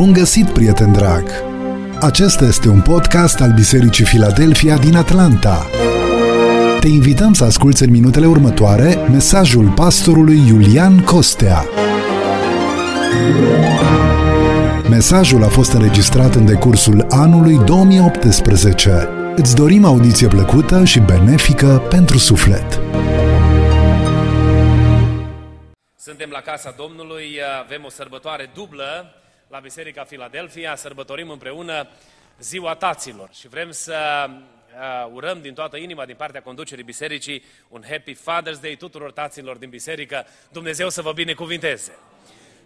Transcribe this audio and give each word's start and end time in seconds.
Bun 0.00 0.12
găsit, 0.12 0.50
prieten 0.50 0.92
drag! 0.92 1.24
Acesta 2.00 2.44
este 2.44 2.68
un 2.68 2.82
podcast 2.82 3.40
al 3.40 3.52
Bisericii 3.52 4.04
Filadelfia 4.04 4.76
din 4.76 4.96
Atlanta. 4.96 5.66
Te 6.80 6.88
invităm 6.88 7.32
să 7.32 7.44
asculți 7.44 7.82
în 7.82 7.90
minutele 7.90 8.26
următoare 8.26 8.94
mesajul 8.94 9.72
pastorului 9.72 10.46
Iulian 10.46 11.04
Costea. 11.04 11.64
Mesajul 14.88 15.44
a 15.44 15.48
fost 15.48 15.72
înregistrat 15.72 16.34
în 16.34 16.46
decursul 16.46 17.06
anului 17.10 17.58
2018. 17.64 19.08
Îți 19.36 19.54
dorim 19.54 19.84
audiție 19.84 20.28
plăcută 20.28 20.84
și 20.84 21.00
benefică 21.00 21.82
pentru 21.88 22.18
suflet. 22.18 22.80
Suntem 25.96 26.28
la 26.32 26.40
casa 26.40 26.74
Domnului, 26.76 27.26
avem 27.64 27.82
o 27.84 27.90
sărbătoare 27.90 28.50
dublă 28.54 29.19
la 29.50 29.58
Biserica 29.58 30.04
Filadelfia, 30.04 30.76
sărbătorim 30.76 31.30
împreună 31.30 31.88
Ziua 32.38 32.74
Taților 32.74 33.28
și 33.32 33.48
vrem 33.48 33.70
să 33.70 34.26
uh, 34.28 35.10
urăm 35.12 35.40
din 35.40 35.54
toată 35.54 35.76
inima, 35.76 36.04
din 36.04 36.14
partea 36.14 36.42
conducerii 36.42 36.84
bisericii, 36.84 37.44
un 37.68 37.82
Happy 37.88 38.14
Father's 38.14 38.60
Day 38.60 38.76
tuturor 38.78 39.12
taților 39.12 39.56
din 39.56 39.68
biserică. 39.68 40.26
Dumnezeu 40.52 40.88
să 40.88 41.02
vă 41.02 41.12
binecuvinteze! 41.12 41.98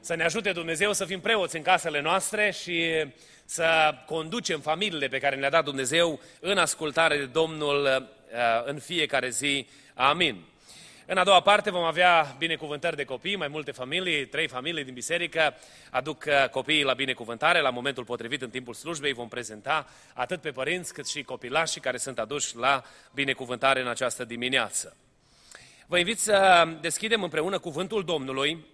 Să 0.01 0.15
ne 0.15 0.24
ajute 0.24 0.52
Dumnezeu 0.52 0.93
să 0.93 1.05
fim 1.05 1.20
preoți 1.20 1.57
în 1.57 1.62
casele 1.62 2.01
noastre 2.01 2.51
și 2.51 3.05
să 3.45 3.95
conducem 4.07 4.60
familiile 4.60 5.09
pe 5.09 5.19
care 5.19 5.37
le-a 5.37 5.51
dat 5.51 5.65
Dumnezeu 5.65 6.21
în 6.41 6.59
ascultare 6.59 7.16
de 7.16 7.24
Domnul 7.24 7.85
uh, 7.85 8.65
în 8.65 8.79
fiecare 8.79 9.29
zi. 9.29 9.66
Amin. 9.95 10.45
În 11.06 11.18
a 11.18 11.24
doua 11.24 11.40
parte 11.40 11.70
vom 11.70 11.82
avea 11.82 12.34
binecuvântări 12.38 12.96
de 12.96 13.04
copii, 13.04 13.36
mai 13.36 13.48
multe 13.48 13.70
familii, 13.70 14.26
trei 14.26 14.48
familii 14.48 14.84
din 14.84 14.95
biserică 14.95 15.54
aduc 15.90 16.24
uh, 16.26 16.48
copiii 16.48 16.82
la 16.82 16.95
binecuvântare. 16.95 17.60
La 17.60 17.70
momentul 17.70 18.04
potrivit, 18.04 18.42
în 18.42 18.50
timpul 18.50 18.74
slujbei, 18.74 19.12
vom 19.12 19.29
prezenta 19.29 19.87
atât 20.14 20.40
pe 20.40 20.51
părinți 20.51 20.92
cât 20.92 21.09
și 21.09 21.23
copilașii 21.23 21.80
care 21.80 21.96
sunt 21.96 22.18
aduși 22.18 22.56
la 22.56 22.82
binecuvântare 23.12 23.80
în 23.80 23.88
această 23.88 24.24
dimineață. 24.24 24.96
Vă 25.87 25.98
invit 25.98 26.18
să 26.18 26.68
deschidem 26.80 27.23
împreună 27.23 27.59
cuvântul 27.59 28.04
Domnului 28.04 28.64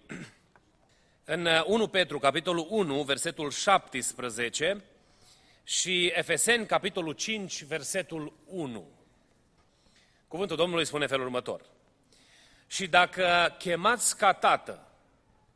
în 1.34 1.48
1 1.66 1.82
uh, 1.82 1.90
Petru, 1.90 2.18
capitolul 2.18 2.66
1, 2.68 3.02
versetul 3.02 3.50
17 3.50 4.84
și 5.64 6.12
Efeseni, 6.14 6.66
capitolul 6.66 7.12
5, 7.12 7.64
versetul 7.64 8.32
1. 8.46 8.88
Cuvântul 10.28 10.56
Domnului 10.56 10.84
spune 10.84 11.06
felul 11.06 11.24
următor. 11.24 11.60
Și 12.70 12.86
dacă 12.86 13.54
chemați 13.58 14.16
ca 14.16 14.32
tată 14.32 14.86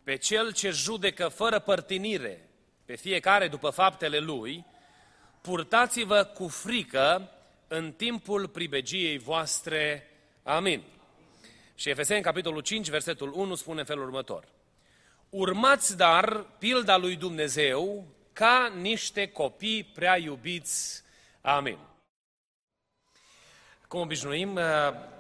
pe 0.02 0.16
cel 0.16 0.52
ce 0.52 0.70
judecă 0.70 1.28
fără 1.28 1.58
părtinire 1.58 2.48
pe 2.84 2.96
fiecare 2.96 3.48
după 3.48 3.70
faptele 3.70 4.18
lui, 4.18 4.64
purtați-vă 5.40 6.24
cu 6.24 6.48
frică 6.48 7.30
în 7.68 7.92
timpul 7.92 8.48
pribegiei 8.48 9.18
voastre. 9.18 10.10
Amin. 10.42 10.82
Și 11.74 11.90
Efeseni, 11.90 12.22
capitolul 12.22 12.60
5, 12.60 12.88
versetul 12.88 13.32
1, 13.34 13.54
spune 13.54 13.80
în 13.80 13.86
felul 13.86 14.04
următor. 14.04 14.44
Urmați 15.28 15.96
dar 15.96 16.46
pilda 16.58 16.96
lui 16.96 17.16
Dumnezeu 17.16 18.06
ca 18.32 18.72
niște 18.76 19.28
copii 19.28 19.84
prea 19.84 20.18
iubiți. 20.18 21.02
Amin. 21.40 21.78
Cum 23.88 24.00
obișnuim, 24.00 24.58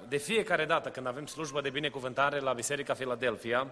de 0.08 0.16
fiecare 0.16 0.64
dată 0.64 0.88
când 0.88 1.06
avem 1.06 1.26
slujbă 1.26 1.60
de 1.60 1.70
binecuvântare 1.70 2.40
la 2.40 2.52
Biserica 2.52 2.94
Filadelfia, 2.94 3.66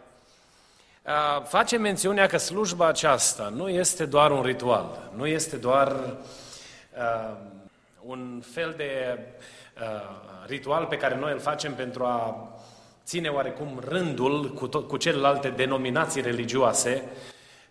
facem 1.45 1.81
mențiunea 1.81 2.27
că 2.27 2.37
slujba 2.37 2.87
aceasta 2.87 3.49
nu 3.49 3.69
este 3.69 4.05
doar 4.05 4.31
un 4.31 4.43
ritual, 4.43 5.11
nu 5.17 5.27
este 5.27 5.57
doar 5.57 6.17
uh, 6.97 7.37
un 8.01 8.43
fel 8.53 8.75
de 8.77 9.19
uh, 9.81 10.47
ritual 10.47 10.87
pe 10.87 10.97
care 10.97 11.17
noi 11.17 11.33
îl 11.33 11.39
facem 11.39 11.75
pentru 11.75 12.05
a 12.05 12.49
ține 13.05 13.29
oarecum 13.29 13.83
rândul 13.89 14.53
cu, 14.55 14.69
tot, 14.69 14.89
cu 14.89 14.97
celelalte 14.97 15.49
denominații 15.49 16.23
religioase 16.23 17.03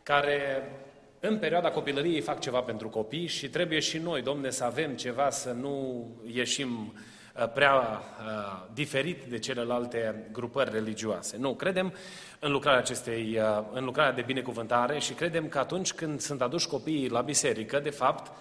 care 0.04 0.72
în 1.20 1.38
perioada 1.38 1.72
copilăriei 1.72 2.22
fac 2.22 2.40
ceva 2.40 2.62
pentru 2.62 2.90
copii 2.90 3.28
și 3.28 3.50
trebuie 3.50 3.80
și 3.80 3.98
noi, 3.98 4.22
domne, 4.22 4.50
să 4.50 4.64
avem 4.64 4.96
ceva, 4.96 5.30
să 5.30 5.52
nu 5.52 6.06
ieșim 6.34 6.94
Uh, 6.94 7.00
prea 7.48 7.74
uh, 7.82 8.64
diferit 8.74 9.24
de 9.24 9.40
celelalte 9.40 10.28
grupări 10.32 10.72
religioase. 10.72 11.38
Nu, 11.38 11.54
credem 11.54 11.94
în 12.40 12.52
lucrarea 12.52 12.80
acestei, 12.80 13.38
uh, 13.40 13.64
în 13.74 13.86
lucrarea 13.86 14.12
de 14.12 14.22
binecuvântare 14.22 15.00
și 15.00 15.14
credem 15.14 15.48
că 15.48 15.60
atunci 15.60 15.94
când 15.94 16.20
sunt 16.20 16.42
aduși 16.42 16.68
copiii 16.68 17.10
la 17.10 17.22
biserică, 17.22 17.80
de 17.80 17.90
fapt, 17.90 18.32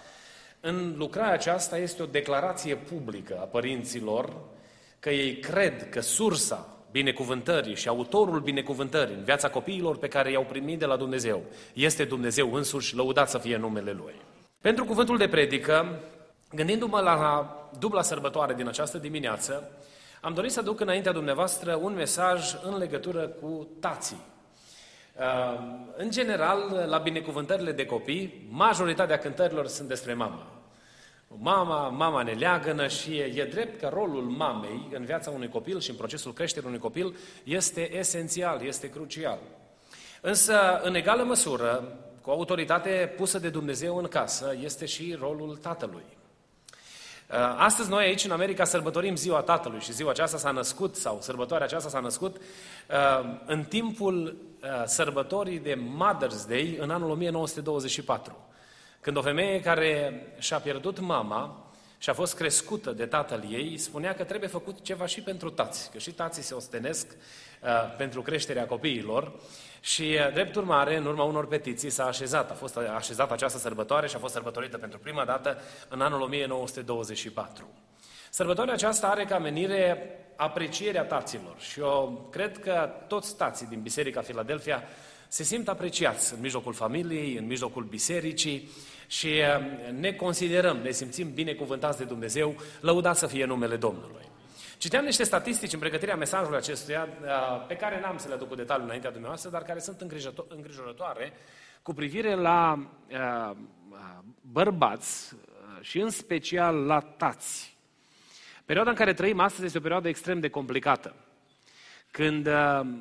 în 0.59 0.93
lucrarea 0.97 1.33
aceasta 1.33 1.77
este 1.77 2.03
o 2.03 2.05
declarație 2.05 2.75
publică 2.75 3.37
a 3.41 3.43
părinților 3.43 4.33
că 4.99 5.09
ei 5.09 5.35
cred 5.39 5.89
că 5.89 6.01
sursa 6.01 6.71
binecuvântării 6.91 7.75
și 7.75 7.87
autorul 7.87 8.39
binecuvântării 8.39 9.15
în 9.15 9.23
viața 9.23 9.49
copiilor 9.49 9.97
pe 9.97 10.07
care 10.07 10.31
i-au 10.31 10.45
primit 10.49 10.79
de 10.79 10.85
la 10.85 10.95
Dumnezeu 10.95 11.43
este 11.73 12.03
Dumnezeu 12.03 12.53
însuși, 12.53 12.95
lăudat 12.95 13.29
să 13.29 13.37
fie 13.37 13.57
numele 13.57 13.91
Lui. 13.91 14.13
Pentru 14.61 14.85
cuvântul 14.85 15.17
de 15.17 15.27
predică, 15.27 15.99
Gândindu-mă 16.53 16.99
la 16.99 17.55
dubla 17.79 18.01
sărbătoare 18.01 18.53
din 18.53 18.67
această 18.67 18.97
dimineață, 18.97 19.71
am 20.21 20.33
dorit 20.33 20.51
să 20.51 20.61
duc 20.61 20.79
înaintea 20.79 21.11
dumneavoastră 21.11 21.75
un 21.75 21.93
mesaj 21.93 22.55
în 22.63 22.77
legătură 22.77 23.27
cu 23.27 23.67
tații. 23.79 24.21
Uh, 25.15 25.59
în 25.97 26.09
general, 26.09 26.85
la 26.89 26.97
binecuvântările 26.97 27.71
de 27.71 27.85
copii, 27.85 28.47
majoritatea 28.49 29.17
cântărilor 29.17 29.67
sunt 29.67 29.87
despre 29.87 30.13
mamă. 30.13 30.45
Mama, 31.27 31.87
mama 31.87 32.23
ne 32.23 32.31
leagănă 32.31 32.87
și 32.87 33.17
e, 33.17 33.23
e 33.23 33.45
drept 33.45 33.79
că 33.79 33.89
rolul 33.93 34.23
mamei 34.23 34.87
în 34.93 35.05
viața 35.05 35.31
unui 35.31 35.49
copil 35.49 35.79
și 35.79 35.89
în 35.89 35.95
procesul 35.95 36.33
creșterii 36.33 36.67
unui 36.67 36.79
copil 36.79 37.15
este 37.43 37.97
esențial, 37.97 38.65
este 38.65 38.89
crucial. 38.89 39.39
Însă, 40.21 40.81
în 40.83 40.95
egală 40.95 41.23
măsură, 41.23 41.97
cu 42.21 42.29
autoritate 42.29 43.13
pusă 43.17 43.39
de 43.39 43.49
Dumnezeu 43.49 43.97
în 43.97 44.07
casă, 44.07 44.55
este 44.61 44.85
și 44.85 45.17
rolul 45.19 45.55
tatălui. 45.55 46.19
Uh, 47.31 47.37
astăzi 47.57 47.89
noi 47.89 48.03
aici 48.03 48.23
în 48.23 48.31
America 48.31 48.63
sărbătorim 48.63 49.15
ziua 49.15 49.41
Tatălui 49.41 49.79
și 49.79 49.93
ziua 49.93 50.09
aceasta 50.09 50.37
s-a 50.37 50.51
născut, 50.51 50.95
sau 50.95 51.17
sărbătoarea 51.21 51.65
aceasta 51.65 51.89
s-a 51.89 51.99
născut 51.99 52.37
uh, 52.37 53.39
în 53.45 53.63
timpul 53.63 54.37
uh, 54.63 54.83
sărbătorii 54.85 55.59
de 55.59 55.75
Mother's 55.75 56.47
Day 56.47 56.77
în 56.79 56.89
anul 56.89 57.09
1924. 57.09 58.37
Când 59.01 59.17
o 59.17 59.21
femeie 59.21 59.61
care 59.61 60.23
și-a 60.39 60.59
pierdut 60.59 60.99
mama 60.99 61.71
și 61.97 62.09
a 62.09 62.13
fost 62.13 62.35
crescută 62.35 62.91
de 62.91 63.05
tatăl 63.05 63.43
ei, 63.49 63.77
spunea 63.77 64.13
că 64.13 64.23
trebuie 64.23 64.49
făcut 64.49 64.81
ceva 64.81 65.05
și 65.05 65.21
pentru 65.21 65.49
tați, 65.49 65.91
că 65.91 65.97
și 65.97 66.11
tații 66.11 66.43
se 66.43 66.53
ostenesc 66.53 67.07
uh, 67.07 67.15
pentru 67.97 68.21
creșterea 68.21 68.65
copiilor 68.65 69.31
și, 69.79 70.01
uh, 70.01 70.33
drept 70.33 70.55
urmare, 70.55 70.97
în 70.97 71.05
urma 71.05 71.23
unor 71.23 71.47
petiții 71.47 71.89
s-a 71.89 72.05
așezat, 72.05 72.51
a 72.51 72.53
fost 72.53 72.77
așezată 72.77 73.33
această 73.33 73.57
sărbătoare 73.57 74.07
și 74.07 74.15
a 74.15 74.19
fost 74.19 74.33
sărbătorită 74.33 74.77
pentru 74.77 74.99
prima 74.99 75.25
dată 75.25 75.61
în 75.87 76.01
anul 76.01 76.21
1924. 76.21 77.69
Sărbătoarea 78.29 78.73
aceasta 78.73 79.07
are 79.07 79.25
ca 79.25 79.39
menire 79.39 80.15
aprecierea 80.35 81.03
taților 81.03 81.55
și 81.59 81.79
eu 81.79 82.27
cred 82.31 82.59
că 82.59 82.89
toți 83.07 83.35
tații 83.35 83.67
din 83.67 83.81
Biserica 83.81 84.21
Filadelfia 84.21 84.83
se 85.27 85.43
simt 85.43 85.67
apreciați 85.67 86.33
în 86.33 86.39
mijlocul 86.39 86.73
familiei, 86.73 87.35
în 87.35 87.45
mijlocul 87.45 87.83
bisericii 87.83 88.69
și 89.07 89.27
uh, 89.27 89.91
ne 89.99 90.13
considerăm, 90.13 90.77
ne 90.77 90.91
simțim 90.91 91.33
binecuvântați 91.33 91.97
de 91.97 92.03
Dumnezeu, 92.03 92.55
lăudați 92.79 93.19
să 93.19 93.27
fie 93.27 93.45
numele 93.45 93.75
Domnului. 93.75 94.29
Citeam 94.81 95.05
niște 95.05 95.23
statistici 95.23 95.73
în 95.73 95.79
pregătirea 95.79 96.15
mesajului 96.15 96.57
acestuia, 96.57 97.07
uh, 97.21 97.65
pe 97.67 97.75
care 97.75 97.99
n-am 97.99 98.17
să 98.17 98.27
le 98.27 98.33
aduc 98.33 98.47
cu 98.47 98.55
detaliu 98.55 98.83
înaintea 98.83 99.09
dumneavoastră, 99.09 99.49
dar 99.49 99.61
care 99.63 99.79
sunt 99.79 100.01
îngrijorătoare 100.47 101.33
cu 101.81 101.93
privire 101.93 102.35
la 102.35 102.89
uh, 103.09 103.57
bărbați 104.41 105.35
și 105.81 105.99
în 105.99 106.09
special 106.09 106.75
la 106.75 106.99
tați. 106.99 107.77
Perioada 108.65 108.89
în 108.89 108.95
care 108.95 109.13
trăim 109.13 109.39
astăzi 109.39 109.65
este 109.65 109.77
o 109.77 109.81
perioadă 109.81 110.07
extrem 110.07 110.39
de 110.39 110.49
complicată 110.49 111.15
când 112.11 112.49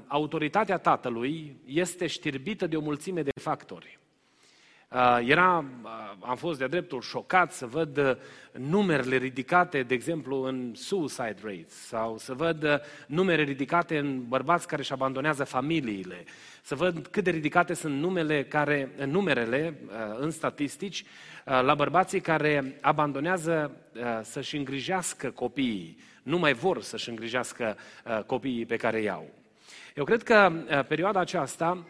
autoritatea 0.06 0.78
tatălui 0.78 1.60
este 1.66 2.06
știrbită 2.06 2.66
de 2.66 2.76
o 2.76 2.80
mulțime 2.80 3.22
de 3.22 3.40
factori. 3.40 3.99
Uh, 4.94 5.18
era, 5.24 5.64
uh, 5.82 5.90
am 6.20 6.36
fost 6.36 6.58
de 6.58 6.66
dreptul 6.66 7.00
șocat 7.00 7.52
să 7.52 7.66
văd 7.66 7.96
uh, 7.96 8.16
numerele 8.52 9.16
ridicate, 9.16 9.82
de 9.82 9.94
exemplu, 9.94 10.42
în 10.42 10.72
suicide 10.74 11.36
rates, 11.42 11.74
sau 11.74 12.18
să 12.18 12.34
văd 12.34 12.80
numere 13.06 13.42
ridicate 13.42 13.98
în 13.98 14.28
bărbați 14.28 14.66
care 14.66 14.80
își 14.80 14.92
abandonează 14.92 15.44
familiile, 15.44 16.24
să 16.62 16.74
văd 16.74 17.06
cât 17.06 17.24
de 17.24 17.30
ridicate 17.30 17.74
sunt 17.74 18.00
numele 18.00 18.44
care, 18.44 18.90
numerele 19.06 19.80
în 20.18 20.30
statistici 20.30 21.04
la 21.44 21.74
bărbații 21.74 22.20
care 22.20 22.78
abandonează 22.80 23.76
să-și 24.22 24.56
îngrijească 24.56 25.30
copiii, 25.30 25.98
nu 26.22 26.38
mai 26.38 26.52
vor 26.52 26.82
să-și 26.82 27.08
îngrijească 27.08 27.76
copiii 28.26 28.66
pe 28.66 28.76
care 28.76 29.00
i-au. 29.00 29.28
Eu 29.94 30.04
cred 30.04 30.22
că 30.22 30.52
perioada 30.88 31.20
aceasta 31.20 31.86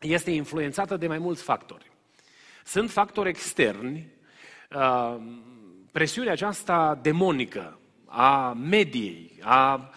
este 0.00 0.30
influențată 0.30 0.96
de 0.96 1.06
mai 1.06 1.18
mulți 1.18 1.42
factori. 1.42 1.92
Sunt 2.64 2.90
factori 2.90 3.28
externi, 3.28 4.08
uh, 4.70 5.16
presiunea 5.92 6.32
aceasta 6.32 6.98
demonică 7.02 7.78
a 8.06 8.52
mediei, 8.52 9.38
a 9.40 9.90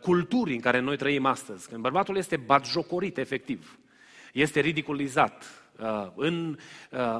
culturii 0.00 0.54
în 0.54 0.60
care 0.60 0.78
noi 0.78 0.96
trăim 0.96 1.26
astăzi, 1.26 1.68
când 1.68 1.80
bărbatul 1.80 2.16
este 2.16 2.36
batjocorit 2.36 3.18
efectiv, 3.18 3.78
este 4.32 4.60
ridiculizat, 4.60 5.44
în 6.14 6.58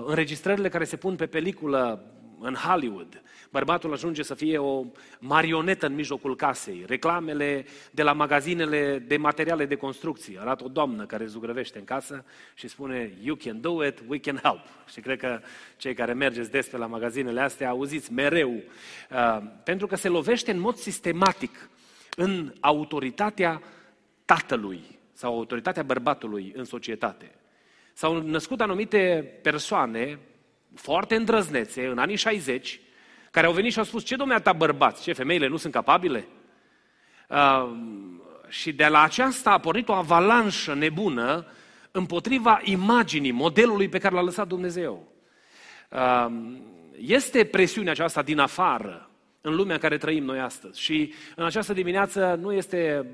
înregistrările 0.05 0.69
care 0.69 0.85
se 0.85 0.97
pun 0.97 1.17
pe 1.17 1.27
peliculă 1.27 2.05
în 2.41 2.55
Hollywood, 2.55 3.23
bărbatul 3.51 3.93
ajunge 3.93 4.23
să 4.23 4.35
fie 4.35 4.59
o 4.59 4.85
marionetă 5.19 5.87
în 5.87 5.95
mijlocul 5.95 6.37
casei. 6.37 6.85
Reclamele 6.87 7.67
de 7.91 8.03
la 8.03 8.13
magazinele 8.13 8.99
de 8.99 9.17
materiale 9.17 9.67
de 9.67 9.77
construcție. 9.77 10.39
Arată 10.41 10.65
o 10.65 10.69
doamnă 10.69 11.07
care 11.07 11.27
zugrăvește 11.27 11.79
în 11.79 11.85
casă 11.85 12.25
și 12.55 12.69
spune 12.69 13.19
You 13.23 13.37
can 13.37 13.61
do 13.61 13.87
it, 13.87 14.03
we 14.07 14.19
can 14.19 14.41
help. 14.43 14.65
Și 14.93 15.01
cred 15.01 15.19
că 15.19 15.41
cei 15.77 15.95
care 15.95 16.13
mergeți 16.13 16.51
des 16.51 16.69
pe 16.69 16.77
la 16.77 16.87
magazinele 16.87 17.41
astea 17.41 17.69
auziți 17.69 18.13
mereu. 18.13 18.53
Uh, 19.11 19.43
pentru 19.65 19.87
că 19.87 19.97
se 19.97 20.09
lovește 20.09 20.51
în 20.51 20.61
mod 20.61 20.77
sistematic 20.77 21.69
în 22.17 22.53
autoritatea 22.61 23.63
tatălui 24.25 24.83
sau 25.13 25.35
autoritatea 25.35 25.83
bărbatului 25.83 26.53
în 26.57 26.65
societate. 26.65 27.31
S-au 27.93 28.23
născut 28.23 28.61
anumite 28.61 29.33
persoane 29.43 30.19
foarte 30.77 31.15
îndrăznețe 31.15 31.87
în 31.87 31.99
anii 31.99 32.17
60 32.17 32.81
care 33.31 33.47
au 33.47 33.53
venit 33.53 33.73
și 33.73 33.79
au 33.79 33.85
spus, 33.85 34.05
ce 34.05 34.17
domnule 34.17 34.41
ta 34.41 34.53
bărbați, 34.53 35.03
ce 35.03 35.13
femeile 35.13 35.49
nu 35.49 35.57
sunt 35.57 35.73
capabile? 35.73 36.27
Uh, 37.29 37.71
și 38.49 38.73
de 38.73 38.87
la 38.87 39.03
aceasta 39.03 39.51
a 39.51 39.59
pornit 39.59 39.89
o 39.89 39.93
avalanșă 39.93 40.75
nebună 40.75 41.47
împotriva 41.91 42.61
imaginii, 42.63 43.31
modelului 43.31 43.89
pe 43.89 43.99
care 43.99 44.15
l-a 44.15 44.23
lăsat 44.23 44.47
Dumnezeu. 44.47 45.13
Uh, 45.91 46.27
este 46.97 47.45
presiunea 47.45 47.93
aceasta 47.93 48.23
din 48.23 48.39
afară, 48.39 49.06
în 49.47 49.55
lumea 49.55 49.75
în 49.75 49.81
care 49.81 49.97
trăim 49.97 50.25
noi 50.25 50.41
astăzi. 50.41 50.81
Și 50.81 51.13
în 51.37 51.45
această 51.45 51.73
dimineață 51.73 52.39
nu 52.41 52.53
este 52.53 53.07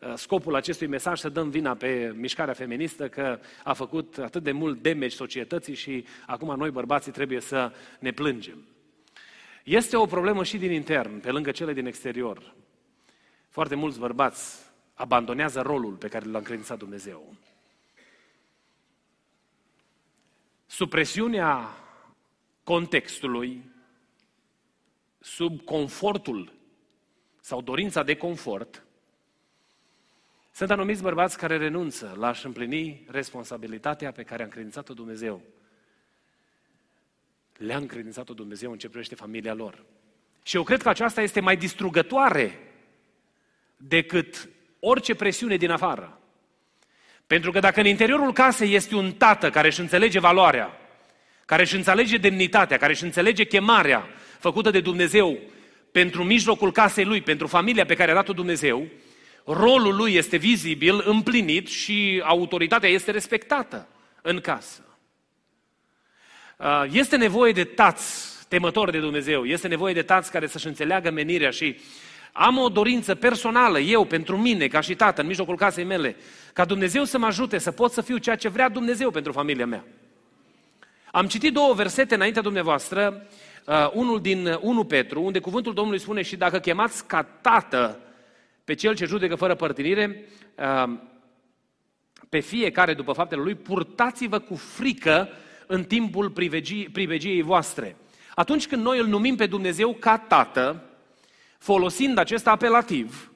uh, 0.00 0.12
scopul 0.14 0.54
acestui 0.54 0.86
mesaj 0.86 1.18
să 1.18 1.28
dăm 1.28 1.50
vina 1.50 1.74
pe 1.74 2.14
mișcarea 2.16 2.54
feministă 2.54 3.08
că 3.08 3.38
a 3.64 3.72
făcut 3.72 4.18
atât 4.18 4.42
de 4.42 4.52
mult 4.52 4.82
damage 4.82 5.08
societății 5.08 5.74
și 5.74 6.04
acum 6.26 6.56
noi 6.56 6.70
bărbații 6.70 7.12
trebuie 7.12 7.40
să 7.40 7.72
ne 7.98 8.10
plângem. 8.10 8.66
Este 9.64 9.96
o 9.96 10.06
problemă 10.06 10.44
și 10.44 10.58
din 10.58 10.70
intern, 10.70 11.20
pe 11.20 11.30
lângă 11.30 11.50
cele 11.50 11.72
din 11.72 11.86
exterior. 11.86 12.54
Foarte 13.48 13.74
mulți 13.74 13.98
bărbați 13.98 14.58
abandonează 14.94 15.60
rolul 15.60 15.92
pe 15.92 16.08
care 16.08 16.24
l-a 16.24 16.38
încredințat 16.38 16.78
Dumnezeu. 16.78 17.34
Sub 20.66 20.88
presiunea 20.88 21.68
contextului, 22.64 23.76
sub 25.18 25.60
confortul 25.60 26.52
sau 27.40 27.60
dorința 27.60 28.02
de 28.02 28.16
confort, 28.16 28.82
sunt 30.52 30.70
anumiți 30.70 31.02
bărbați 31.02 31.38
care 31.38 31.56
renunță 31.56 32.14
la 32.18 32.26
a-și 32.28 32.46
împlini 32.46 33.04
responsabilitatea 33.08 34.12
pe 34.12 34.22
care 34.22 34.42
a 34.42 34.44
încredințat-o 34.44 34.94
Dumnezeu 34.94 35.42
le-a 37.58 37.76
încredințat-o 37.76 38.34
Dumnezeu 38.34 38.70
în 38.72 38.78
ce 38.78 38.88
privește 38.88 39.14
familia 39.14 39.54
lor. 39.54 39.84
Și 40.42 40.56
eu 40.56 40.62
cred 40.62 40.82
că 40.82 40.88
aceasta 40.88 41.22
este 41.22 41.40
mai 41.40 41.56
distrugătoare 41.56 42.58
decât 43.76 44.48
orice 44.80 45.14
presiune 45.14 45.56
din 45.56 45.70
afară. 45.70 46.20
Pentru 47.26 47.50
că 47.50 47.60
dacă 47.60 47.80
în 47.80 47.86
interiorul 47.86 48.32
casei 48.32 48.74
este 48.74 48.94
un 48.94 49.12
tată 49.12 49.50
care 49.50 49.66
își 49.66 49.80
înțelege 49.80 50.20
valoarea, 50.20 50.80
care 51.44 51.62
își 51.62 51.76
înțelege 51.76 52.16
demnitatea, 52.16 52.76
care 52.76 52.92
își 52.92 53.04
înțelege 53.04 53.44
chemarea 53.44 54.08
făcută 54.38 54.70
de 54.70 54.80
Dumnezeu 54.80 55.38
pentru 55.92 56.24
mijlocul 56.24 56.72
casei 56.72 57.04
lui, 57.04 57.20
pentru 57.20 57.46
familia 57.46 57.84
pe 57.84 57.94
care 57.94 58.10
a 58.10 58.14
dat-o 58.14 58.32
Dumnezeu, 58.32 58.86
rolul 59.44 59.96
lui 59.96 60.14
este 60.14 60.36
vizibil, 60.36 61.02
împlinit 61.04 61.68
și 61.68 62.22
autoritatea 62.24 62.88
este 62.88 63.10
respectată 63.10 63.88
în 64.22 64.40
casă. 64.40 64.82
Uh, 66.56 66.84
este 66.92 67.16
nevoie 67.16 67.52
de 67.52 67.64
tați 67.64 68.36
temători 68.48 68.92
de 68.92 68.98
Dumnezeu, 68.98 69.44
este 69.44 69.68
nevoie 69.68 69.94
de 69.94 70.02
tați 70.02 70.30
care 70.30 70.46
să-și 70.46 70.66
înțeleagă 70.66 71.10
menirea 71.10 71.50
și 71.50 71.76
am 72.32 72.58
o 72.58 72.68
dorință 72.68 73.14
personală, 73.14 73.78
eu, 73.78 74.04
pentru 74.04 74.36
mine, 74.36 74.66
ca 74.66 74.80
și 74.80 74.94
tată, 74.94 75.20
în 75.20 75.26
mijlocul 75.26 75.56
casei 75.56 75.84
mele, 75.84 76.16
ca 76.52 76.64
Dumnezeu 76.64 77.04
să 77.04 77.18
mă 77.18 77.26
ajute 77.26 77.58
să 77.58 77.70
pot 77.70 77.92
să 77.92 78.00
fiu 78.00 78.16
ceea 78.16 78.36
ce 78.36 78.48
vrea 78.48 78.68
Dumnezeu 78.68 79.10
pentru 79.10 79.32
familia 79.32 79.66
mea. 79.66 79.84
Am 81.12 81.26
citit 81.26 81.52
două 81.52 81.74
versete 81.74 82.14
înaintea 82.14 82.42
dumneavoastră, 82.42 83.26
uh, 83.68 83.90
unul 83.92 84.20
din 84.20 84.58
1 84.60 84.84
Petru, 84.84 85.22
unde 85.22 85.38
cuvântul 85.38 85.74
Domnului 85.74 86.00
spune 86.00 86.22
și 86.22 86.36
dacă 86.36 86.58
chemați 86.58 87.06
ca 87.06 87.22
tată 87.22 88.00
pe 88.64 88.74
cel 88.74 88.94
ce 88.94 89.04
judecă 89.04 89.34
fără 89.34 89.54
părtinire, 89.54 90.24
uh, 90.54 90.98
pe 92.28 92.38
fiecare 92.38 92.94
după 92.94 93.12
faptele 93.12 93.42
lui, 93.42 93.54
purtați-vă 93.54 94.38
cu 94.38 94.54
frică 94.54 95.28
în 95.66 95.84
timpul 95.84 96.30
privegiei, 96.30 96.88
privegiei 96.88 97.42
voastre. 97.42 97.96
Atunci 98.34 98.66
când 98.66 98.82
noi 98.82 98.98
îl 98.98 99.06
numim 99.06 99.36
pe 99.36 99.46
Dumnezeu 99.46 99.94
ca 99.94 100.18
Tată, 100.18 100.82
folosind 101.58 102.18
acest 102.18 102.46
apelativ, 102.46 103.32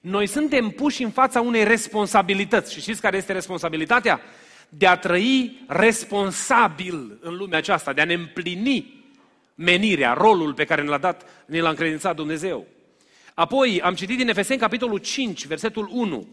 noi 0.00 0.26
suntem 0.26 0.68
puși 0.68 1.02
în 1.02 1.10
fața 1.10 1.40
unei 1.40 1.64
responsabilități. 1.64 2.72
Și 2.72 2.80
știți 2.80 3.00
care 3.00 3.16
este 3.16 3.32
responsabilitatea? 3.32 4.20
De 4.68 4.86
a 4.86 4.96
trăi 4.96 5.64
responsabil 5.68 7.18
în 7.20 7.36
lumea 7.36 7.58
aceasta, 7.58 7.92
de 7.92 8.00
a 8.00 8.04
ne 8.04 8.14
împlini 8.14 9.03
menirea, 9.54 10.12
rolul 10.12 10.54
pe 10.54 10.64
care 10.64 10.82
ne 10.82 10.88
l-a 10.88 10.98
dat, 10.98 11.44
ne 11.46 11.60
l-a 11.60 11.68
încredințat 11.68 12.16
Dumnezeu. 12.16 12.66
Apoi 13.34 13.80
am 13.80 13.94
citit 13.94 14.16
din 14.16 14.28
Efeseni 14.28 14.60
capitolul 14.60 14.98
5, 14.98 15.46
versetul 15.46 15.88
1, 15.92 16.26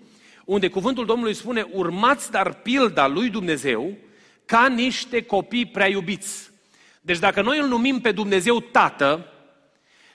unde 0.45 0.67
cuvântul 0.67 1.05
Domnului 1.05 1.33
spune, 1.33 1.67
urmați 1.71 2.31
dar 2.31 2.53
pilda 2.53 3.07
lui 3.07 3.29
Dumnezeu, 3.29 3.97
ca 4.45 4.67
niște 4.67 5.23
copii 5.23 5.65
prea 5.65 5.89
iubiți. 5.89 6.49
Deci 7.01 7.19
dacă 7.19 7.41
noi 7.41 7.59
îl 7.59 7.67
numim 7.67 7.99
pe 7.99 8.11
Dumnezeu 8.11 8.59
Tată, 8.59 9.25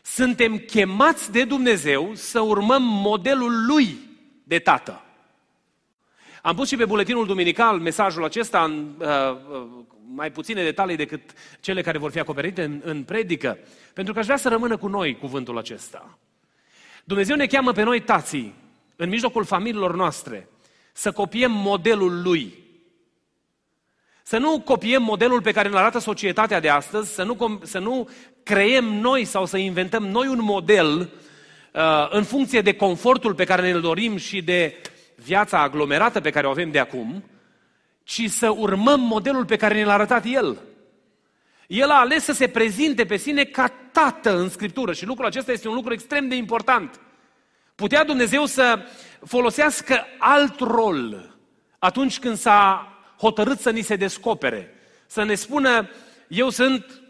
suntem 0.03 0.59
chemați 0.59 1.33
de 1.33 1.45
Dumnezeu 1.45 2.11
să 2.15 2.41
urmăm 2.41 2.83
modelul 2.83 3.67
Lui 3.67 3.99
de 4.45 4.59
Tată. 4.59 5.06
Am 6.47 6.55
pus 6.55 6.69
și 6.69 6.77
pe 6.77 6.85
buletinul 6.85 7.27
duminical 7.27 7.79
mesajul 7.79 8.25
acesta 8.25 8.65
în 8.65 8.95
uh, 8.99 9.07
uh, 9.07 9.67
mai 10.15 10.31
puține 10.31 10.63
detalii 10.63 10.97
decât 10.97 11.21
cele 11.61 11.83
care 11.83 11.99
vor 11.99 12.11
fi 12.11 12.19
acoperite 12.19 12.63
în, 12.63 12.81
în 12.85 13.03
predică, 13.03 13.59
pentru 13.95 14.13
că 14.13 14.19
aș 14.19 14.25
vrea 14.25 14.37
să 14.37 14.49
rămână 14.49 14.77
cu 14.77 14.89
noi 14.89 15.19
cuvântul 15.19 15.59
acesta. 15.59 16.19
Dumnezeu 17.05 17.37
ne 17.37 17.47
cheamă 17.47 17.73
pe 17.73 17.83
noi 17.83 18.01
tații, 18.01 18.55
în 18.97 19.09
mijlocul 19.09 19.45
familiilor 19.45 19.95
noastre, 19.95 20.49
să 20.93 21.13
copiem 21.13 21.51
modelul 21.53 22.23
Lui. 22.23 22.55
Să 24.23 24.39
nu 24.39 24.61
copiem 24.61 25.03
modelul 25.03 25.43
pe 25.43 25.53
care 25.53 25.69
îl 25.69 25.77
arată 25.77 25.99
societatea 25.99 26.61
de 26.61 26.69
astăzi, 26.69 27.15
să 27.15 27.23
nu, 27.23 27.61
să 27.63 27.79
nu 27.79 28.09
creem 28.43 28.85
noi 28.85 29.25
sau 29.25 29.47
să 29.47 29.57
inventăm 29.57 30.07
noi 30.07 30.27
un 30.27 30.43
model 30.43 30.99
uh, 31.73 32.09
în 32.11 32.23
funcție 32.23 32.61
de 32.61 32.75
confortul 32.75 33.35
pe 33.35 33.45
care 33.45 33.63
ne-l 33.63 33.81
dorim 33.81 34.17
și 34.17 34.43
de 34.43 34.75
viața 35.17 35.61
aglomerată 35.61 36.21
pe 36.21 36.31
care 36.31 36.47
o 36.47 36.51
avem 36.51 36.71
de 36.71 36.79
acum, 36.79 37.25
ci 38.03 38.31
să 38.31 38.51
urmăm 38.51 39.01
modelul 39.01 39.45
pe 39.45 39.57
care 39.57 39.75
ne 39.75 39.85
l-a 39.85 39.93
arătat 39.93 40.25
El. 40.25 40.59
El 41.67 41.91
a 41.91 41.99
ales 41.99 42.25
să 42.25 42.33
se 42.33 42.49
prezinte 42.49 43.05
pe 43.05 43.17
sine 43.17 43.45
ca 43.45 43.69
tată 43.93 44.39
în 44.39 44.49
Scriptură 44.49 44.93
și 44.93 45.07
lucrul 45.07 45.27
acesta 45.27 45.53
este 45.53 45.69
un 45.69 45.75
lucru 45.75 45.93
extrem 45.93 46.29
de 46.29 46.35
important. 46.35 47.01
Putea 47.75 48.05
Dumnezeu 48.05 48.45
să 48.45 48.85
folosească 49.25 50.07
alt 50.19 50.61
rol 50.61 51.35
atunci 51.79 52.19
când 52.19 52.37
s-a 52.37 52.93
hotărât 53.19 53.59
să 53.59 53.71
ni 53.71 53.81
se 53.81 53.97
descopere, 53.97 54.75
să 55.07 55.23
ne 55.23 55.35
spună, 55.35 55.89
eu 56.29 56.51
sunt 56.51 57.01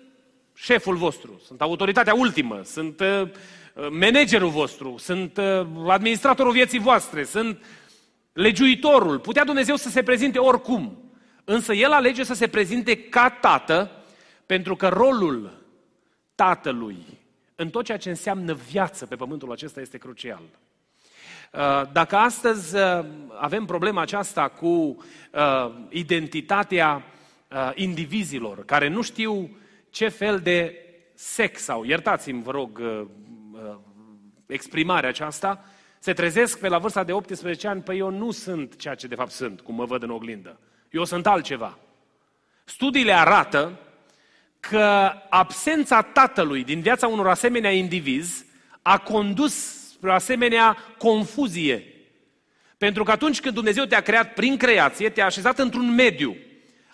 șeful 0.54 0.94
vostru, 0.94 1.40
sunt 1.46 1.60
autoritatea 1.60 2.14
ultimă, 2.14 2.60
sunt 2.64 3.00
uh, 3.00 3.28
managerul 3.90 4.48
vostru, 4.48 4.94
sunt 4.98 5.36
uh, 5.36 5.66
administratorul 5.88 6.52
vieții 6.52 6.78
voastre, 6.78 7.25
sunt 7.25 7.64
legiuitorul. 8.37 9.19
Putea 9.19 9.45
Dumnezeu 9.45 9.76
să 9.76 9.88
se 9.88 10.02
prezinte 10.02 10.38
oricum, 10.38 11.11
însă 11.45 11.73
El 11.73 11.93
alege 11.93 12.25
să 12.25 12.35
se 12.35 12.49
prezinte 12.49 12.97
ca 12.97 13.31
tată, 13.31 13.90
pentru 14.47 14.76
că 14.76 14.88
rolul 14.88 15.62
tatălui 16.35 17.05
în 17.55 17.71
tot 17.71 17.85
ceea 17.85 17.99
ce 17.99 18.09
înseamnă 18.09 18.52
viață 18.52 19.07
pe 19.07 19.16
pământul 19.16 19.52
acesta 19.52 19.81
este 19.81 19.99
crucial. 19.99 20.43
Uh, 21.52 21.83
dacă 21.93 22.16
astăzi 22.16 22.76
uh, 22.76 23.05
avem 23.38 23.64
problema 23.64 24.00
aceasta 24.00 24.49
cu 24.49 24.66
uh, 24.66 24.97
identitatea 25.88 27.02
indivizilor 27.75 28.64
care 28.64 28.88
nu 28.88 29.02
știu 29.02 29.57
ce 29.90 30.09
fel 30.09 30.38
de 30.38 30.75
sex 31.14 31.62
sau, 31.62 31.85
iertați-mi, 31.85 32.43
vă 32.43 32.50
rog, 32.50 32.81
exprimarea 34.47 35.09
aceasta, 35.09 35.64
se 36.06 36.12
trezesc 36.12 36.58
pe 36.58 36.68
la 36.68 36.78
vârsta 36.78 37.04
de 37.04 37.12
18 37.12 37.68
ani, 37.68 37.82
păi 37.82 37.98
eu 37.98 38.10
nu 38.10 38.30
sunt 38.30 38.76
ceea 38.76 38.94
ce 38.94 39.06
de 39.06 39.14
fapt 39.14 39.30
sunt, 39.30 39.60
cum 39.60 39.75
mă 39.75 39.84
văd 39.84 40.02
în 40.02 40.10
oglindă. 40.10 40.58
Eu 40.90 41.04
sunt 41.04 41.26
altceva. 41.26 41.78
Studiile 42.64 43.12
arată 43.12 43.78
că 44.60 45.12
absența 45.28 46.02
tatălui 46.02 46.64
din 46.64 46.80
viața 46.80 47.06
unor 47.06 47.28
asemenea 47.28 47.70
indivizi 47.70 48.44
a 48.82 48.98
condus 48.98 49.54
spre 49.90 50.10
o 50.10 50.12
asemenea 50.12 50.76
confuzie. 50.98 51.84
Pentru 52.78 53.02
că 53.02 53.10
atunci 53.10 53.40
când 53.40 53.54
Dumnezeu 53.54 53.84
te-a 53.84 54.00
creat 54.00 54.34
prin 54.34 54.56
creație, 54.56 55.10
te-a 55.10 55.26
așezat 55.26 55.58
într-un 55.58 55.94
mediu. 55.94 56.36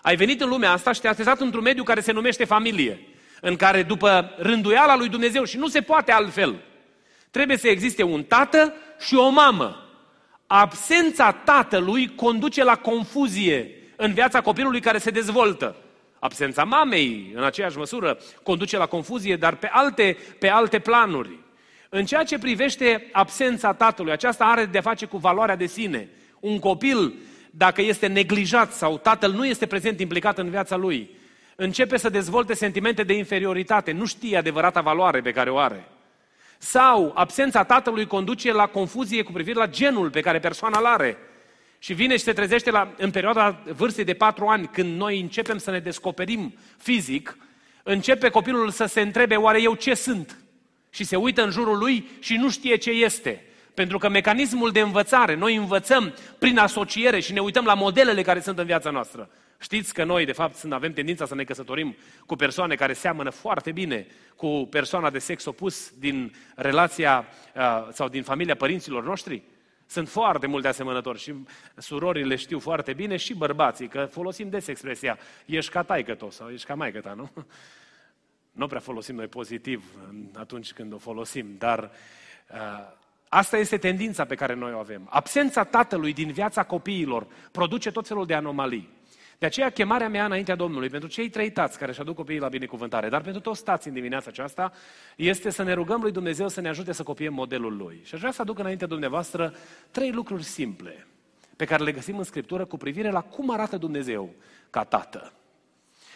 Ai 0.01 0.15
venit 0.15 0.41
în 0.41 0.49
lumea 0.49 0.71
asta 0.71 0.91
și 0.91 1.01
te-a 1.01 1.09
așezat 1.09 1.39
într-un 1.39 1.63
mediu 1.63 1.83
care 1.83 2.01
se 2.01 2.11
numește 2.11 2.45
familie, 2.45 2.99
în 3.41 3.55
care 3.55 3.83
după 3.83 4.33
rânduiala 4.37 4.95
lui 4.95 5.09
Dumnezeu, 5.09 5.43
și 5.43 5.57
nu 5.57 5.67
se 5.67 5.81
poate 5.81 6.11
altfel, 6.11 6.61
trebuie 7.33 7.57
să 7.57 7.67
existe 7.67 8.03
un 8.03 8.23
tată 8.23 8.73
și 8.99 9.15
o 9.15 9.29
mamă. 9.29 9.89
Absența 10.47 11.31
tatălui 11.31 12.15
conduce 12.15 12.63
la 12.63 12.75
confuzie 12.75 13.71
în 13.95 14.13
viața 14.13 14.41
copilului 14.41 14.79
care 14.79 14.97
se 14.97 15.09
dezvoltă. 15.09 15.75
Absența 16.19 16.63
mamei, 16.63 17.31
în 17.35 17.43
aceeași 17.43 17.77
măsură, 17.77 18.17
conduce 18.43 18.77
la 18.77 18.85
confuzie, 18.85 19.35
dar 19.35 19.55
pe 19.55 19.69
alte, 19.71 20.17
pe 20.39 20.49
alte 20.49 20.79
planuri. 20.79 21.39
În 21.89 22.05
ceea 22.05 22.23
ce 22.23 22.37
privește 22.37 23.09
absența 23.11 23.73
tatălui, 23.73 24.11
aceasta 24.11 24.45
are 24.45 24.65
de 24.65 24.77
a 24.77 24.81
face 24.81 25.05
cu 25.05 25.17
valoarea 25.17 25.55
de 25.55 25.65
sine. 25.65 26.09
Un 26.39 26.59
copil, 26.59 27.13
dacă 27.51 27.81
este 27.81 28.07
neglijat 28.07 28.73
sau 28.73 28.97
tatăl 28.97 29.31
nu 29.31 29.45
este 29.45 29.65
prezent 29.65 29.99
implicat 29.99 30.37
în 30.37 30.49
viața 30.49 30.75
lui, 30.75 31.09
începe 31.55 31.97
să 31.97 32.09
dezvolte 32.09 32.53
sentimente 32.53 33.03
de 33.03 33.13
inferioritate, 33.13 33.91
nu 33.91 34.05
știe 34.05 34.37
adevărata 34.37 34.81
valoare 34.81 35.21
pe 35.21 35.31
care 35.31 35.49
o 35.49 35.57
are. 35.57 35.87
Sau 36.63 37.11
absența 37.15 37.63
tatălui 37.63 38.05
conduce 38.05 38.51
la 38.51 38.65
confuzie 38.65 39.23
cu 39.23 39.31
privire 39.31 39.59
la 39.59 39.67
genul 39.67 40.09
pe 40.09 40.21
care 40.21 40.39
persoana 40.39 40.79
îl 40.79 40.85
are. 40.85 41.17
Și 41.79 41.93
vine 41.93 42.17
și 42.17 42.23
se 42.23 42.33
trezește 42.33 42.71
la, 42.71 42.93
în 42.97 43.11
perioada 43.11 43.63
vârstei 43.75 44.03
de 44.03 44.13
patru 44.13 44.45
ani, 44.45 44.67
când 44.67 44.97
noi 44.97 45.19
începem 45.19 45.57
să 45.57 45.71
ne 45.71 45.79
descoperim 45.79 46.53
fizic, 46.77 47.37
începe 47.83 48.29
copilul 48.29 48.69
să 48.69 48.85
se 48.85 49.01
întrebe, 49.01 49.35
oare 49.35 49.61
eu 49.61 49.73
ce 49.75 49.93
sunt? 49.93 50.37
Și 50.89 51.03
se 51.03 51.15
uită 51.15 51.43
în 51.43 51.51
jurul 51.51 51.77
lui 51.77 52.09
și 52.19 52.35
nu 52.35 52.49
știe 52.49 52.75
ce 52.75 52.89
este. 52.89 53.45
Pentru 53.73 53.97
că 53.97 54.09
mecanismul 54.09 54.71
de 54.71 54.79
învățare, 54.79 55.35
noi 55.35 55.55
învățăm 55.55 56.13
prin 56.39 56.57
asociere 56.57 57.19
și 57.19 57.33
ne 57.33 57.39
uităm 57.39 57.65
la 57.65 57.73
modelele 57.73 58.21
care 58.21 58.39
sunt 58.39 58.59
în 58.59 58.65
viața 58.65 58.89
noastră. 58.89 59.29
Știți 59.63 59.93
că 59.93 60.03
noi, 60.03 60.25
de 60.25 60.31
fapt, 60.31 60.65
avem 60.69 60.93
tendința 60.93 61.25
să 61.25 61.35
ne 61.35 61.43
căsătorim 61.43 61.95
cu 62.25 62.35
persoane 62.35 62.75
care 62.75 62.93
seamănă 62.93 63.29
foarte 63.29 63.71
bine 63.71 64.07
cu 64.35 64.67
persoana 64.69 65.09
de 65.09 65.19
sex 65.19 65.45
opus 65.45 65.93
din 65.99 66.35
relația 66.55 67.25
uh, 67.55 67.87
sau 67.91 68.07
din 68.07 68.23
familia 68.23 68.55
părinților 68.55 69.03
noștri? 69.03 69.43
Sunt 69.85 70.09
foarte 70.09 70.47
multe 70.47 70.67
asemănători 70.67 71.19
și 71.19 71.33
surorile 71.77 72.35
știu 72.35 72.59
foarte 72.59 72.93
bine 72.93 73.17
și 73.17 73.33
bărbații, 73.33 73.87
că 73.87 74.07
folosim 74.11 74.49
des 74.49 74.67
expresia 74.67 75.17
ești 75.45 75.71
ca 75.71 75.83
taică 75.83 76.15
tot 76.15 76.31
sau 76.31 76.49
ești 76.49 76.67
ca 76.67 76.75
maică 76.75 76.99
ta, 76.99 77.13
nu? 77.13 77.29
Nu 78.51 78.67
prea 78.67 78.79
folosim 78.79 79.15
noi 79.15 79.27
pozitiv 79.27 79.83
atunci 80.33 80.73
când 80.73 80.93
o 80.93 80.97
folosim, 80.97 81.55
dar 81.57 81.91
uh, 82.51 82.93
asta 83.29 83.57
este 83.57 83.77
tendința 83.77 84.25
pe 84.25 84.35
care 84.35 84.53
noi 84.53 84.73
o 84.73 84.77
avem. 84.77 85.07
Absența 85.09 85.63
tatălui 85.63 86.13
din 86.13 86.31
viața 86.31 86.63
copiilor 86.63 87.27
produce 87.51 87.91
tot 87.91 88.07
felul 88.07 88.25
de 88.25 88.33
anomalii. 88.33 88.92
De 89.43 89.49
aceea 89.49 89.69
chemarea 89.69 90.09
mea 90.09 90.25
înaintea 90.25 90.55
Domnului, 90.55 90.89
pentru 90.89 91.09
cei 91.09 91.29
trei 91.29 91.51
tați 91.51 91.77
care 91.77 91.91
își 91.91 91.99
aduc 91.99 92.15
copiii 92.15 92.39
la 92.39 92.47
binecuvântare, 92.47 93.09
dar 93.09 93.21
pentru 93.21 93.41
toți 93.41 93.63
tați 93.63 93.87
în 93.87 93.93
dimineața 93.93 94.29
aceasta, 94.29 94.71
este 95.15 95.49
să 95.49 95.63
ne 95.63 95.73
rugăm 95.73 96.01
lui 96.01 96.11
Dumnezeu 96.11 96.47
să 96.47 96.61
ne 96.61 96.69
ajute 96.69 96.91
să 96.91 97.03
copiem 97.03 97.33
modelul 97.33 97.77
Lui. 97.77 98.01
Și 98.03 98.13
aș 98.13 98.19
vrea 98.19 98.31
să 98.31 98.41
aduc 98.41 98.59
înaintea 98.59 98.87
dumneavoastră 98.87 99.53
trei 99.91 100.11
lucruri 100.11 100.43
simple 100.43 101.07
pe 101.55 101.65
care 101.65 101.83
le 101.83 101.91
găsim 101.91 102.17
în 102.17 102.23
Scriptură 102.23 102.65
cu 102.65 102.77
privire 102.77 103.11
la 103.11 103.21
cum 103.21 103.51
arată 103.51 103.77
Dumnezeu 103.77 104.33
ca 104.69 104.83
tată. 104.83 105.33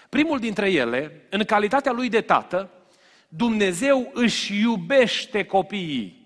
Primul 0.10 0.40
dintre 0.40 0.72
ele, 0.72 1.22
în 1.30 1.44
calitatea 1.44 1.92
lui 1.92 2.10
de 2.10 2.22
tată, 2.22 2.70
Dumnezeu 3.28 4.12
își 4.14 4.60
iubește 4.60 5.46
copiii. 5.46 6.17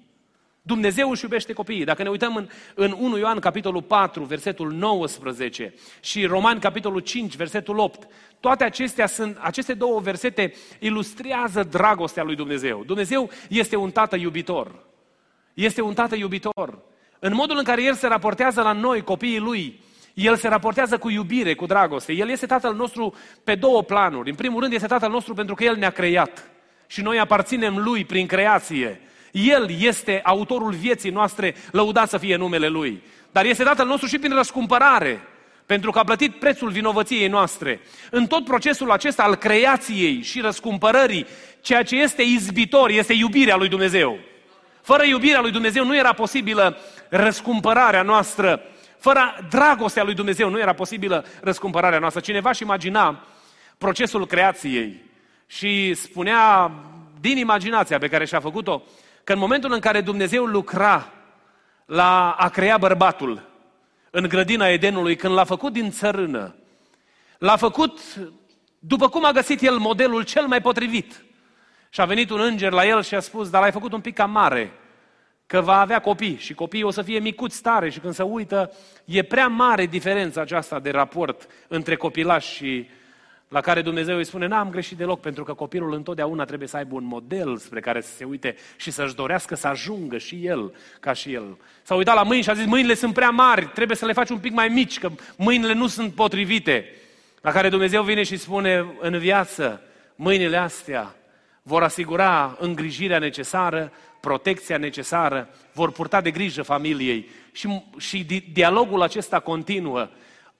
Dumnezeu 0.62 1.10
își 1.10 1.24
iubește 1.24 1.54
copiii. 1.54 1.84
Dacă 1.84 2.04
ne 2.04 2.10
uităm 2.10 2.36
în, 2.36 2.48
în 2.76 2.96
1 3.00 3.18
Ioan, 3.18 3.40
capitolul 3.40 3.82
4, 3.82 4.24
versetul 4.24 4.72
19 4.72 5.74
și 6.02 6.26
Roman, 6.26 6.60
capitolul 6.60 7.00
5, 7.00 7.36
versetul 7.36 7.78
8, 7.78 8.08
toate 8.40 8.64
acestea 8.64 9.08
sunt, 9.08 9.38
aceste 9.40 9.74
două 9.74 10.00
versete 10.00 10.54
ilustrează 10.80 11.64
dragostea 11.64 12.24
lui 12.24 12.36
Dumnezeu. 12.36 12.84
Dumnezeu 12.86 13.30
este 13.50 13.76
un 13.76 13.92
tată 13.92 14.16
iubitor. 14.16 14.86
Este 15.54 15.82
un 15.82 15.94
tată 15.94 16.16
iubitor. 16.16 16.80
În 17.20 17.34
modul 17.34 17.58
în 17.58 17.64
care 17.64 17.84
El 17.84 17.94
se 17.94 18.08
raportează 18.08 18.62
la 18.62 18.72
noi, 18.72 19.02
copiii 19.02 19.40
Lui, 19.40 19.80
El 20.14 20.36
se 20.36 20.48
raportează 20.48 20.98
cu 20.98 21.10
iubire, 21.10 21.56
cu 21.56 21.66
dragoste. 21.66 22.14
El 22.14 22.30
este 22.30 22.46
Tatăl 22.46 22.76
nostru 22.76 23.16
pe 23.44 23.56
două 23.56 23.84
planuri. 23.84 24.30
În 24.30 24.36
primul 24.36 24.60
rând 24.60 24.74
este 24.74 24.88
Tatăl 24.88 25.10
nostru 25.10 25.34
pentru 25.34 25.56
că 25.56 25.64
El 25.64 25.76
ne-a 25.76 25.90
creat. 25.90 26.50
Și 26.88 27.02
noi 27.02 27.20
aparținem 27.20 27.78
Lui 27.78 28.06
prin 28.06 28.28
creație. 28.28 29.02
El 29.32 29.70
este 29.80 30.20
autorul 30.24 30.72
vieții 30.72 31.10
noastre, 31.10 31.56
lăudat 31.72 32.10
să 32.10 32.18
fie 32.18 32.36
numele 32.36 32.68
Lui. 32.68 33.02
Dar 33.32 33.46
este 33.46 33.64
Tatăl 33.64 33.88
nostru 33.88 34.08
și 34.08 34.20
prin 34.20 34.34
răscumpărare, 34.34 35.22
pentru 35.66 35.92
că 35.92 36.00
a 36.00 36.04
plătit 36.04 36.36
prețul 36.36 36.70
vinovăției 36.70 37.28
noastre. 37.28 37.80
În 38.10 38.28
tot 38.28 38.46
procesul 38.46 38.92
acesta 38.92 39.24
al 39.24 39.36
creației 39.36 40.22
și 40.22 40.42
răscumpărării, 40.42 41.26
ceea 41.62 41.84
ce 41.84 41.96
este 41.96 42.22
izbitor 42.22 42.90
este 42.90 43.14
iubirea 43.14 43.56
lui 43.56 43.68
Dumnezeu. 43.68 44.20
Fără 44.82 45.04
iubirea 45.06 45.42
lui 45.42 45.52
Dumnezeu 45.52 45.86
nu 45.86 45.96
era 45.96 46.14
posibilă 46.14 46.78
răscumpărarea 47.10 48.02
noastră. 48.02 48.62
Fără 48.98 49.48
dragostea 49.50 50.04
lui 50.04 50.14
Dumnezeu 50.14 50.50
nu 50.50 50.60
era 50.60 50.74
posibilă 50.74 51.26
răscumpărarea 51.42 52.00
noastră. 52.00 52.22
Cineva 52.22 52.50
își 52.50 52.64
imagina 52.64 53.28
procesul 53.78 54.28
creației 54.28 55.04
și 55.48 55.94
spunea 55.94 56.72
din 57.22 57.38
imaginația 57.38 57.98
pe 57.98 58.08
care 58.08 58.26
și-a 58.26 58.40
făcut-o, 58.40 58.84
că 59.24 59.34
în 59.34 59.40
momentul 59.40 59.72
în 59.72 59.80
care 59.80 60.02
Dumnezeu 60.02 60.46
lucra 60.46 61.12
la 61.86 62.32
a 62.32 62.50
crea 62.50 62.78
bărbatul 62.78 63.50
în 64.10 64.28
grădina 64.28 64.68
Edenului, 64.68 65.16
când 65.16 65.34
l-a 65.34 65.44
făcut 65.44 65.74
din 65.74 65.92
țărână, 65.92 66.56
l-a 67.38 67.56
făcut 67.56 68.00
după 68.80 69.10
cum 69.10 69.26
a 69.26 69.32
găsit 69.32 69.62
el 69.62 69.78
modelul 69.78 70.24
cel 70.24 70.48
mai 70.48 70.62
potrivit. 70.62 71.26
Și 71.90 72.02
a 72.02 72.06
venit 72.06 72.30
un 72.30 72.40
înger 72.40 72.72
la 72.72 72.86
el 72.86 73.04
și 73.04 73.16
a 73.16 73.20
spus, 73.20 73.50
dar 73.50 73.62
l-ai 73.62 73.72
făcut 73.72 73.94
un 73.94 74.02
pic 74.02 74.16
cam 74.16 74.32
mare, 74.32 74.72
că 75.46 75.62
va 75.62 75.80
avea 75.80 76.00
copii 76.00 76.38
și 76.38 76.54
copiii 76.54 76.84
o 76.84 76.92
să 76.92 77.02
fie 77.02 77.20
micuți 77.20 77.62
tare 77.62 77.90
și 77.90 78.00
când 78.00 78.14
se 78.14 78.24
uită, 78.24 78.72
e 79.06 79.22
prea 79.22 79.48
mare 79.48 79.86
diferența 79.86 80.42
aceasta 80.42 80.80
de 80.80 80.90
raport 80.90 81.48
între 81.68 81.96
copilaș 81.96 82.46
și 82.46 82.90
la 83.52 83.62
care 83.62 83.82
Dumnezeu 83.82 84.18
îi 84.18 84.26
spune, 84.26 84.48
n-am 84.48 84.70
greșit 84.70 84.98
deloc, 84.98 85.20
pentru 85.20 85.44
că 85.44 85.54
copilul 85.54 85.94
întotdeauna 85.94 86.46
trebuie 86.46 86.68
să 86.68 86.78
aibă 86.78 86.96
un 86.96 87.04
model 87.04 87.58
spre 87.58 87.80
care 87.80 88.02
să 88.02 88.16
se 88.16 88.24
uite 88.24 88.56
și 88.76 88.92
să-și 88.92 89.16
dorească 89.16 89.56
să 89.56 89.68
ajungă 89.68 90.18
și 90.18 90.46
el 90.46 90.74
ca 91.00 91.14
și 91.14 91.34
el. 91.34 91.58
S-a 91.82 91.96
uitat 91.96 92.16
la 92.16 92.24
mâini 92.24 92.44
și 92.44 92.50
a 92.50 92.54
zis, 92.54 92.66
mâinile 92.66 92.94
sunt 92.94 93.14
prea 93.14 93.30
mari, 93.30 93.66
trebuie 93.66 93.98
să 93.98 94.06
le 94.06 94.14
faci 94.14 94.30
un 94.30 94.38
pic 94.38 94.54
mai 94.54 94.68
mici, 94.68 95.00
că 95.00 95.10
mâinile 95.36 95.74
nu 95.74 95.88
sunt 95.88 96.14
potrivite. 96.14 96.86
La 97.42 97.52
care 97.52 97.70
Dumnezeu 97.70 98.04
vine 98.04 98.24
și 98.24 98.38
spune, 98.38 98.86
în 99.00 99.18
viață, 99.18 99.82
mâinile 100.16 100.58
astea 100.58 101.16
vor 101.62 101.84
asigura 101.84 102.58
îngrijirea 102.60 103.20
necesară, 103.20 103.92
protecția 104.20 104.78
necesară, 104.78 105.50
vor 105.74 105.92
purta 105.92 106.22
de 106.22 106.32
grijă 106.32 106.62
familiei. 106.62 107.30
Și, 107.52 107.84
și 107.98 108.44
dialogul 108.54 109.02
acesta 109.02 109.40
continuă, 109.40 110.10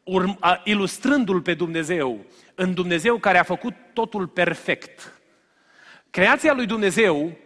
urm, 0.04 0.40
ilustrându-l 0.64 1.42
pe 1.42 1.54
Dumnezeu, 1.54 2.26
în 2.56 2.74
Dumnezeu 2.74 3.18
care 3.18 3.38
a 3.38 3.44
făcut 3.44 3.74
totul 3.94 4.28
perfect. 4.28 5.22
Creația 6.10 6.54
lui 6.54 6.66
Dumnezeu, 6.66 7.38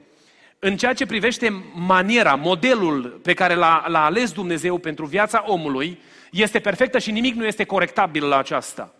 în 0.59 0.77
ceea 0.77 0.93
ce 0.93 1.05
privește 1.05 1.63
maniera, 1.75 2.35
modelul 2.35 3.03
pe 3.03 3.33
care 3.33 3.53
l-a, 3.53 3.85
l-a 3.87 4.05
ales 4.05 4.31
Dumnezeu 4.31 4.77
pentru 4.77 5.05
viața 5.05 5.43
omului, 5.47 5.99
este 6.31 6.59
perfectă 6.59 6.99
și 6.99 7.11
nimic 7.11 7.35
nu 7.35 7.45
este 7.45 7.63
corectabil 7.63 8.27
la 8.27 8.37
aceasta. 8.37 8.93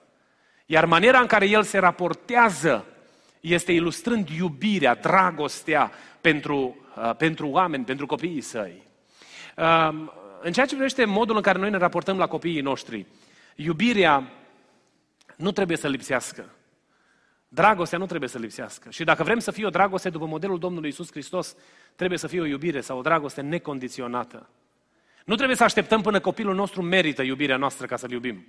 Iar 0.65 0.85
maniera 0.85 1.19
în 1.19 1.25
care 1.25 1.45
el 1.45 1.63
se 1.63 1.77
raportează 1.77 2.85
este 3.39 3.71
ilustrând 3.71 4.29
iubirea, 4.29 4.95
dragostea 4.95 5.91
pentru, 6.21 6.77
uh, 6.95 7.15
pentru 7.15 7.47
oameni, 7.47 7.83
pentru 7.83 8.05
copiii 8.05 8.41
săi. 8.41 8.83
Uh, 9.57 9.89
în 10.41 10.51
ceea 10.51 10.65
ce 10.65 10.73
privește 10.73 11.05
modul 11.05 11.35
în 11.35 11.41
care 11.41 11.59
noi 11.59 11.69
ne 11.69 11.77
raportăm 11.77 12.17
la 12.17 12.27
copiii 12.27 12.61
noștri, 12.61 13.05
iubirea 13.55 14.31
nu 15.37 15.51
trebuie 15.51 15.77
să 15.77 15.87
lipsească. 15.87 16.49
Dragostea 17.47 17.97
nu 17.97 18.05
trebuie 18.05 18.29
să 18.29 18.37
lipsească. 18.37 18.89
Și 18.89 19.03
dacă 19.03 19.23
vrem 19.23 19.39
să 19.39 19.51
fie 19.51 19.65
o 19.65 19.69
dragoste 19.69 20.09
după 20.09 20.25
modelul 20.25 20.59
Domnului 20.59 20.89
Isus 20.89 21.11
Hristos, 21.11 21.55
trebuie 21.95 22.17
să 22.17 22.27
fie 22.27 22.41
o 22.41 22.45
iubire 22.45 22.81
sau 22.81 22.97
o 22.97 23.01
dragoste 23.01 23.41
necondiționată. 23.41 24.49
Nu 25.25 25.35
trebuie 25.35 25.57
să 25.57 25.63
așteptăm 25.63 26.01
până 26.01 26.19
copilul 26.19 26.55
nostru 26.55 26.81
merită 26.81 27.21
iubirea 27.21 27.57
noastră 27.57 27.85
ca 27.85 27.95
să-l 27.95 28.11
iubim. 28.11 28.45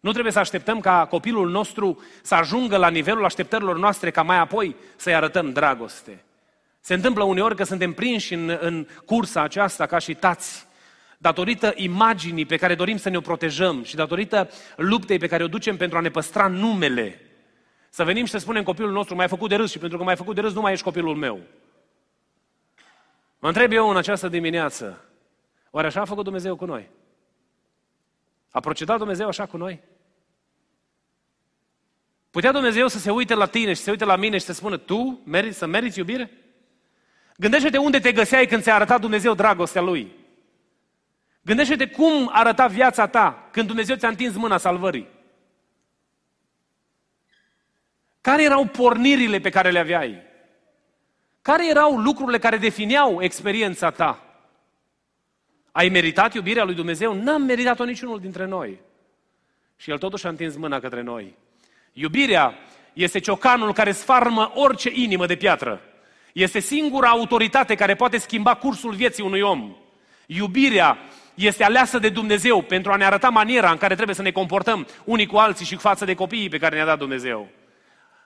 Nu 0.00 0.10
trebuie 0.10 0.32
să 0.32 0.38
așteptăm 0.38 0.80
ca 0.80 1.06
copilul 1.06 1.50
nostru 1.50 2.02
să 2.22 2.34
ajungă 2.34 2.76
la 2.76 2.88
nivelul 2.88 3.24
așteptărilor 3.24 3.78
noastre 3.78 4.10
ca 4.10 4.22
mai 4.22 4.38
apoi 4.38 4.76
să-i 4.96 5.14
arătăm 5.14 5.52
dragoste. 5.52 6.24
Se 6.80 6.94
întâmplă 6.94 7.24
uneori 7.24 7.56
că 7.56 7.64
suntem 7.64 7.92
prinși 7.92 8.34
în, 8.34 8.58
în 8.60 8.86
cursa 9.04 9.42
aceasta 9.42 9.86
ca 9.86 9.98
și 9.98 10.14
tați 10.14 10.66
datorită 11.22 11.72
imaginii 11.76 12.46
pe 12.46 12.56
care 12.56 12.74
dorim 12.74 12.96
să 12.96 13.08
ne 13.08 13.16
o 13.16 13.20
protejăm 13.20 13.82
și 13.84 13.96
datorită 13.96 14.50
luptei 14.76 15.18
pe 15.18 15.26
care 15.26 15.42
o 15.42 15.48
ducem 15.48 15.76
pentru 15.76 15.98
a 15.98 16.00
ne 16.00 16.08
păstra 16.10 16.46
numele, 16.46 17.20
să 17.90 18.04
venim 18.04 18.24
și 18.24 18.30
să 18.30 18.38
spunem 18.38 18.62
copilul 18.62 18.90
nostru, 18.90 19.14
mai 19.14 19.24
ai 19.24 19.30
făcut 19.30 19.48
de 19.48 19.54
râs 19.54 19.70
și 19.70 19.78
pentru 19.78 19.98
că 19.98 20.04
mai 20.04 20.12
ai 20.12 20.18
făcut 20.18 20.34
de 20.34 20.40
râs, 20.40 20.52
nu 20.52 20.60
mai 20.60 20.72
ești 20.72 20.84
copilul 20.84 21.16
meu. 21.16 21.40
Mă 23.38 23.48
întreb 23.48 23.72
eu 23.72 23.88
în 23.88 23.96
această 23.96 24.28
dimineață, 24.28 25.04
oare 25.70 25.86
așa 25.86 26.00
a 26.00 26.04
făcut 26.04 26.24
Dumnezeu 26.24 26.56
cu 26.56 26.64
noi? 26.64 26.88
A 28.50 28.60
procedat 28.60 28.98
Dumnezeu 28.98 29.26
așa 29.28 29.46
cu 29.46 29.56
noi? 29.56 29.80
Putea 32.30 32.52
Dumnezeu 32.52 32.88
să 32.88 32.98
se 32.98 33.10
uite 33.10 33.34
la 33.34 33.46
tine 33.46 33.70
și 33.70 33.76
să 33.76 33.82
se 33.82 33.90
uite 33.90 34.04
la 34.04 34.16
mine 34.16 34.38
și 34.38 34.44
să 34.44 34.52
spună, 34.52 34.76
tu 34.76 35.20
meriți, 35.24 35.58
să 35.58 35.66
meriți 35.66 35.98
iubire? 35.98 36.30
Gândește-te 37.36 37.78
unde 37.78 37.98
te 37.98 38.12
găseai 38.12 38.46
când 38.46 38.62
ți-a 38.62 38.74
arătat 38.74 39.00
Dumnezeu 39.00 39.34
dragostea 39.34 39.82
Lui. 39.82 40.18
Gândește-te 41.42 41.86
cum 41.86 42.30
arăta 42.32 42.66
viața 42.66 43.06
ta 43.06 43.48
când 43.50 43.66
Dumnezeu 43.66 43.96
ți-a 43.96 44.08
întins 44.08 44.36
mâna 44.36 44.58
salvării. 44.58 45.08
Care 48.20 48.42
erau 48.42 48.64
pornirile 48.64 49.38
pe 49.38 49.50
care 49.50 49.70
le 49.70 49.78
aveai? 49.78 50.22
Care 51.42 51.68
erau 51.68 51.96
lucrurile 51.96 52.38
care 52.38 52.56
defineau 52.56 53.22
experiența 53.22 53.90
ta? 53.90 54.24
Ai 55.72 55.88
meritat 55.88 56.34
iubirea 56.34 56.64
lui 56.64 56.74
Dumnezeu? 56.74 57.14
N-am 57.14 57.42
meritat-o 57.42 57.84
niciunul 57.84 58.20
dintre 58.20 58.46
noi. 58.46 58.80
Și 59.76 59.90
El 59.90 59.98
totuși 59.98 60.26
a 60.26 60.28
întins 60.28 60.56
mâna 60.56 60.80
către 60.80 61.02
noi. 61.02 61.34
Iubirea 61.92 62.54
este 62.92 63.18
ciocanul 63.18 63.72
care 63.72 63.92
sfarmă 63.92 64.52
orice 64.54 64.90
inimă 64.92 65.26
de 65.26 65.36
piatră. 65.36 65.80
Este 66.32 66.58
singura 66.58 67.08
autoritate 67.08 67.74
care 67.74 67.94
poate 67.94 68.18
schimba 68.18 68.54
cursul 68.54 68.94
vieții 68.94 69.24
unui 69.24 69.40
om. 69.40 69.76
Iubirea 70.26 70.98
este 71.46 71.64
aleasă 71.64 71.98
de 71.98 72.08
Dumnezeu 72.08 72.62
pentru 72.62 72.92
a 72.92 72.96
ne 72.96 73.04
arăta 73.04 73.28
maniera 73.28 73.70
în 73.70 73.76
care 73.76 73.94
trebuie 73.94 74.16
să 74.16 74.22
ne 74.22 74.30
comportăm 74.30 74.86
unii 75.04 75.26
cu 75.26 75.36
alții 75.36 75.66
și 75.66 75.76
față 75.76 76.04
de 76.04 76.14
copiii 76.14 76.48
pe 76.48 76.58
care 76.58 76.74
ne-a 76.74 76.84
dat 76.84 76.98
Dumnezeu. 76.98 77.48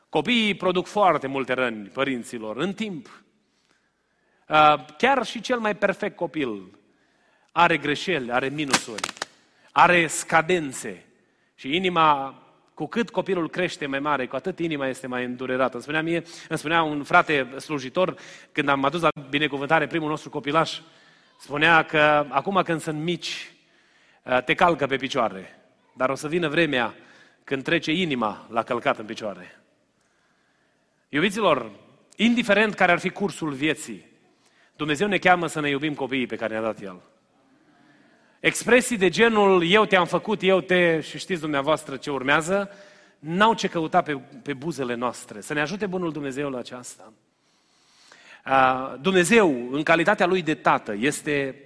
Copiii 0.08 0.54
produc 0.54 0.86
foarte 0.86 1.26
multe 1.26 1.52
răni 1.52 1.86
părinților 1.86 2.56
în 2.56 2.72
timp. 2.72 3.24
Uh, 4.48 4.74
chiar 4.98 5.26
și 5.26 5.40
cel 5.40 5.58
mai 5.58 5.76
perfect 5.76 6.16
copil 6.16 6.78
are 7.52 7.76
greșeli, 7.76 8.32
are 8.32 8.48
minusuri, 8.48 9.08
are 9.72 10.06
scadențe. 10.06 11.04
Și 11.54 11.76
inima, 11.76 12.38
cu 12.74 12.86
cât 12.86 13.10
copilul 13.10 13.50
crește 13.50 13.86
mai 13.86 13.98
mare, 13.98 14.26
cu 14.26 14.36
atât 14.36 14.58
inima 14.58 14.86
este 14.86 15.06
mai 15.06 15.24
îndurerată. 15.24 15.72
Îmi 15.72 15.82
spunea, 15.82 16.02
mie, 16.02 16.22
îmi 16.48 16.58
spunea 16.58 16.82
un 16.82 17.02
frate 17.02 17.48
slujitor, 17.58 18.14
când 18.52 18.68
am 18.68 18.84
adus 18.84 19.00
la 19.00 19.08
binecuvântare 19.28 19.86
primul 19.86 20.08
nostru 20.08 20.30
copilaș, 20.30 20.78
spunea 21.44 21.82
că 21.82 22.26
acum 22.28 22.62
când 22.62 22.80
sunt 22.80 23.00
mici, 23.00 23.52
uh, 24.22 24.42
te 24.44 24.54
calcă 24.54 24.86
pe 24.86 24.96
picioare. 24.96 25.60
Dar 25.92 26.10
o 26.10 26.14
să 26.14 26.28
vină 26.28 26.48
vremea 26.48 26.94
când 27.44 27.62
trece 27.62 27.92
inima 27.92 28.46
la 28.50 28.62
călcat 28.62 28.98
în 28.98 29.04
picioare. 29.04 29.60
Iubiților, 31.08 31.70
indiferent 32.16 32.74
care 32.74 32.92
ar 32.92 32.98
fi 32.98 33.10
cursul 33.10 33.52
vieții, 33.52 34.04
Dumnezeu 34.76 35.08
ne 35.08 35.18
cheamă 35.18 35.46
să 35.46 35.60
ne 35.60 35.68
iubim 35.68 35.94
copiii 35.94 36.26
pe 36.26 36.36
care 36.36 36.52
ne-a 36.52 36.62
dat 36.62 36.80
El. 36.80 37.00
Expresii 38.40 38.96
de 38.96 39.08
genul 39.08 39.64
eu 39.70 39.84
te-am 39.84 40.06
făcut, 40.06 40.42
eu 40.42 40.60
te 40.60 41.00
și 41.00 41.18
știți 41.18 41.40
dumneavoastră 41.40 41.96
ce 41.96 42.10
urmează, 42.10 42.70
n-au 43.18 43.54
ce 43.54 43.68
căuta 43.68 44.02
pe, 44.02 44.20
pe 44.42 44.52
buzele 44.52 44.94
noastre. 44.94 45.40
Să 45.40 45.52
ne 45.52 45.60
ajute 45.60 45.86
Bunul 45.86 46.12
Dumnezeu 46.12 46.50
la 46.50 46.58
aceasta. 46.58 47.12
Dumnezeu, 49.00 49.68
în 49.72 49.82
calitatea 49.82 50.26
Lui 50.26 50.42
de 50.42 50.54
Tată, 50.54 50.94
este 50.98 51.64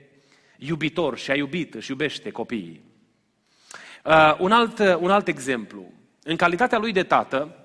iubitor 0.57 1.19
și 1.19 1.31
a 1.31 1.35
iubit, 1.35 1.77
și 1.79 1.91
iubește 1.91 2.31
copiii. 2.31 2.85
Un 4.39 4.53
alt, 4.53 4.79
un 4.79 5.11
alt 5.11 5.29
exemplu. 5.29 5.93
În 6.23 6.37
calitatea 6.37 6.79
Lui 6.79 6.93
de 6.93 7.03
Tată, 7.03 7.57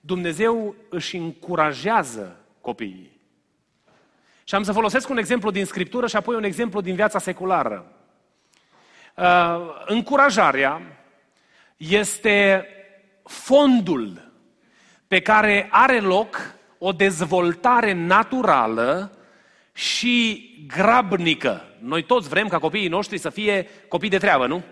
Dumnezeu 0.00 0.74
își 0.88 1.16
încurajează 1.16 2.36
copiii. 2.60 3.20
Și 4.44 4.54
am 4.54 4.62
să 4.62 4.72
folosesc 4.72 5.08
un 5.08 5.18
exemplu 5.18 5.50
din 5.50 5.64
Scriptură 5.64 6.06
și 6.06 6.16
apoi 6.16 6.34
un 6.34 6.44
exemplu 6.44 6.80
din 6.80 6.94
viața 6.94 7.18
seculară. 7.18 7.92
Uh, 9.16 9.84
încurajarea 9.86 10.80
este 11.76 12.66
fondul 13.24 14.32
pe 15.08 15.20
care 15.20 15.68
are 15.70 16.00
loc 16.00 16.53
o 16.78 16.92
dezvoltare 16.92 17.92
naturală 17.92 19.18
și 19.74 20.48
grabnică. 20.66 21.64
Noi 21.78 22.02
toți 22.02 22.28
vrem 22.28 22.48
ca 22.48 22.58
copiii 22.58 22.88
noștri 22.88 23.18
să 23.18 23.30
fie 23.30 23.68
copii 23.88 24.08
de 24.08 24.18
treabă, 24.18 24.46
nu? 24.46 24.62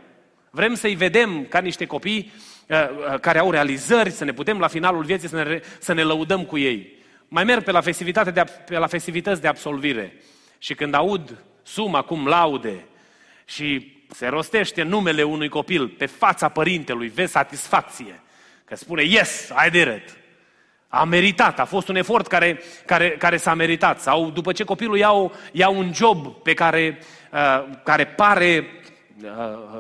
Vrem 0.51 0.75
să-i 0.75 0.95
vedem 0.95 1.47
ca 1.49 1.59
niște 1.59 1.87
copii 1.87 2.33
uh, 2.69 2.77
uh, 2.79 3.21
care 3.21 3.39
au 3.39 3.51
realizări, 3.51 4.11
să 4.11 4.25
ne 4.25 4.33
putem 4.33 4.59
la 4.59 4.67
finalul 4.67 5.05
vieții 5.05 5.29
să 5.29 5.43
ne, 5.43 5.61
să 5.79 5.93
ne 5.93 6.03
lăudăm 6.03 6.45
cu 6.45 6.59
ei. 6.59 7.01
Mai 7.29 7.45
merg 7.45 7.63
pe 7.63 7.71
la, 7.71 7.81
festivitate 7.81 8.31
de, 8.31 8.45
pe 8.67 8.79
la 8.79 8.87
festivități 8.87 9.41
de 9.41 9.49
absolvire 9.49 10.17
și 10.59 10.75
când 10.75 10.95
aud 10.95 11.45
suma 11.63 12.03
cum 12.03 12.27
laude 12.27 12.85
și 13.45 13.97
se 14.09 14.27
rostește 14.27 14.83
numele 14.83 15.23
unui 15.23 15.49
copil 15.49 15.89
pe 15.89 16.07
fața 16.07 16.49
părintelui, 16.49 17.09
vezi 17.09 17.33
satisfacție. 17.33 18.21
Că 18.65 18.77
spune, 18.77 19.03
yes, 19.03 19.53
I 19.67 19.71
did 19.71 19.87
it. 19.87 20.17
A 20.95 21.05
meritat, 21.05 21.61
a 21.61 21.65
fost 21.65 21.89
un 21.89 21.97
efort 21.97 22.27
care, 22.27 22.61
care, 22.87 23.11
care 23.11 23.37
s-a 23.37 23.55
meritat. 23.55 24.01
Sau 24.01 24.31
după 24.31 24.53
ce 24.53 24.65
copilul 24.65 24.97
ia, 24.97 25.13
o, 25.13 25.31
ia 25.53 25.69
un 25.69 25.93
job 25.95 26.27
pe 26.27 26.55
care, 26.55 26.99
uh, 27.33 27.65
care 27.83 28.07
pare 28.07 28.67
uh, 29.23 29.29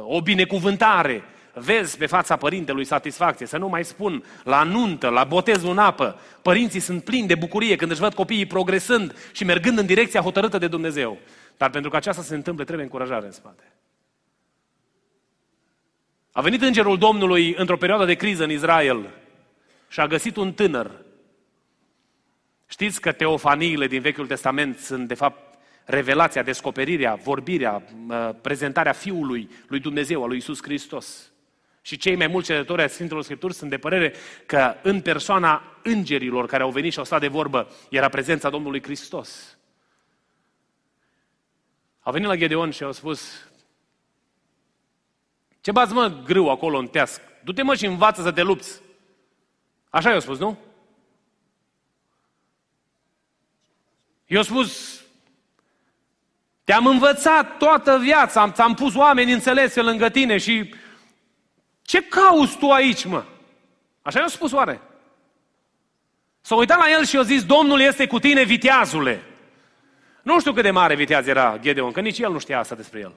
o 0.06 0.20
binecuvântare, 0.20 1.24
vezi 1.54 1.96
pe 1.96 2.06
fața 2.06 2.36
părintelui 2.36 2.84
satisfacție. 2.84 3.46
Să 3.46 3.58
nu 3.58 3.68
mai 3.68 3.84
spun, 3.84 4.24
la 4.44 4.62
nuntă, 4.62 5.08
la 5.08 5.24
botezul 5.24 5.70
în 5.70 5.78
apă, 5.78 6.20
părinții 6.42 6.80
sunt 6.80 7.04
plini 7.04 7.26
de 7.26 7.34
bucurie 7.34 7.76
când 7.76 7.90
își 7.90 8.00
văd 8.00 8.14
copiii 8.14 8.46
progresând 8.46 9.16
și 9.32 9.44
mergând 9.44 9.78
în 9.78 9.86
direcția 9.86 10.20
hotărâtă 10.20 10.58
de 10.58 10.68
Dumnezeu. 10.68 11.18
Dar 11.56 11.70
pentru 11.70 11.90
că 11.90 11.96
aceasta 11.96 12.22
se 12.22 12.34
întâmple, 12.34 12.64
trebuie 12.64 12.86
încurajare 12.86 13.26
în 13.26 13.32
spate. 13.32 13.72
A 16.32 16.40
venit 16.40 16.62
îngerul 16.62 16.98
Domnului 16.98 17.54
într-o 17.58 17.76
perioadă 17.76 18.04
de 18.04 18.14
criză 18.14 18.44
în 18.44 18.50
Israel 18.50 19.06
și 19.92 20.00
a 20.00 20.06
găsit 20.06 20.36
un 20.36 20.52
tânăr. 20.52 20.90
Știți 22.66 23.00
că 23.00 23.12
teofaniile 23.12 23.86
din 23.86 24.00
Vechiul 24.00 24.26
Testament 24.26 24.78
sunt, 24.78 25.08
de 25.08 25.14
fapt, 25.14 25.58
revelația, 25.84 26.42
descoperirea, 26.42 27.14
vorbirea, 27.14 27.82
prezentarea 28.40 28.92
Fiului 28.92 29.50
lui 29.66 29.80
Dumnezeu, 29.80 30.22
al 30.22 30.28
lui 30.28 30.36
Isus 30.36 30.62
Hristos. 30.62 31.32
Și 31.82 31.96
cei 31.96 32.16
mai 32.16 32.26
mulți 32.26 32.48
cetători 32.48 32.80
ai 32.80 32.88
Sfintelor 32.88 33.22
Scripturi 33.22 33.54
sunt 33.54 33.70
de 33.70 33.78
părere 33.78 34.14
că 34.46 34.74
în 34.82 35.00
persoana 35.00 35.62
îngerilor 35.82 36.46
care 36.46 36.62
au 36.62 36.70
venit 36.70 36.92
și 36.92 36.98
au 36.98 37.04
stat 37.04 37.20
de 37.20 37.28
vorbă 37.28 37.70
era 37.90 38.08
prezența 38.08 38.50
Domnului 38.50 38.82
Hristos. 38.82 39.58
A 42.00 42.10
venit 42.10 42.28
la 42.28 42.36
Gedeon 42.36 42.70
și 42.70 42.82
au 42.82 42.92
spus, 42.92 43.48
ce 45.60 45.72
bați 45.72 45.92
mă 45.92 46.20
grâu 46.24 46.50
acolo 46.50 46.78
în 46.78 46.86
teasc? 46.86 47.20
Du-te 47.44 47.62
mă 47.62 47.74
și 47.74 47.86
învață 47.86 48.22
să 48.22 48.32
te 48.32 48.42
lupți. 48.42 48.80
Așa 49.92 50.10
i-au 50.10 50.20
spus, 50.20 50.38
nu? 50.38 50.58
I-au 54.26 54.42
spus, 54.42 55.00
te-am 56.64 56.86
învățat 56.86 57.56
toată 57.56 57.98
viața, 57.98 58.50
ți-am 58.50 58.74
pus 58.74 58.94
oameni 58.94 59.32
înțelese 59.32 59.80
lângă 59.80 60.08
tine 60.08 60.38
și 60.38 60.74
ce 61.82 62.02
cauți 62.02 62.58
tu 62.58 62.70
aici, 62.70 63.04
mă? 63.04 63.24
Așa 64.02 64.18
i-au 64.18 64.28
spus 64.28 64.52
oare? 64.52 64.80
S-a 66.40 66.54
uitat 66.54 66.78
la 66.78 66.90
el 66.90 67.04
și 67.04 67.16
a 67.16 67.22
zis, 67.22 67.44
Domnul 67.44 67.80
este 67.80 68.06
cu 68.06 68.18
tine, 68.18 68.42
viteazule. 68.42 69.22
Nu 70.22 70.40
știu 70.40 70.52
cât 70.52 70.62
de 70.62 70.70
mare 70.70 70.94
viteaz 70.94 71.26
era 71.26 71.58
Gedeon, 71.58 71.92
că 71.92 72.00
nici 72.00 72.18
el 72.18 72.32
nu 72.32 72.38
știa 72.38 72.58
asta 72.58 72.74
despre 72.74 73.00
el. 73.00 73.12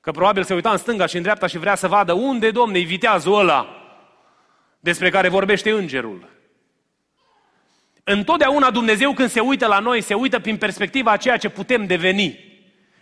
Că 0.00 0.10
probabil 0.10 0.44
se 0.44 0.54
uita 0.54 0.70
în 0.70 0.76
stânga 0.76 1.06
și 1.06 1.16
în 1.16 1.22
dreapta 1.22 1.46
și 1.46 1.58
vrea 1.58 1.74
să 1.74 1.88
vadă 1.88 2.12
unde, 2.12 2.50
domne, 2.50 2.78
îi 2.78 2.84
viteazul 2.84 3.38
ăla 3.38 3.79
despre 4.80 5.10
care 5.10 5.28
vorbește 5.28 5.70
îngerul. 5.70 6.28
Întotdeauna 8.04 8.70
Dumnezeu 8.70 9.12
când 9.12 9.30
se 9.30 9.40
uită 9.40 9.66
la 9.66 9.78
noi, 9.78 10.00
se 10.00 10.14
uită 10.14 10.38
prin 10.38 10.56
perspectiva 10.56 11.10
a 11.10 11.16
ceea 11.16 11.36
ce 11.36 11.48
putem 11.48 11.86
deveni. 11.86 12.48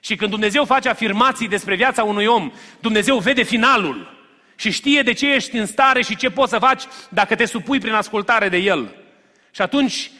Și 0.01 0.17
când 0.17 0.31
Dumnezeu 0.31 0.65
face 0.65 0.89
afirmații 0.89 1.49
despre 1.49 1.75
viața 1.75 2.03
unui 2.03 2.27
om, 2.27 2.53
Dumnezeu 2.81 3.19
vede 3.19 3.43
finalul 3.43 4.17
și 4.57 4.71
știe 4.71 5.03
de 5.03 5.13
ce 5.13 5.35
ești 5.35 5.57
în 5.57 5.67
stare 5.67 6.03
și 6.03 6.17
ce 6.17 6.31
poți 6.31 6.51
să 6.51 6.59
faci 6.59 6.83
dacă 7.09 7.35
te 7.35 7.45
supui 7.45 7.79
prin 7.79 7.93
ascultare 7.93 8.49
de 8.49 8.57
El. 8.57 8.95
Și 9.51 9.63
atunci 9.63 10.11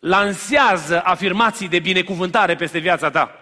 lansează 0.00 1.02
afirmații 1.04 1.68
de 1.68 1.78
binecuvântare 1.78 2.56
peste 2.56 2.78
viața 2.78 3.10
ta. 3.10 3.34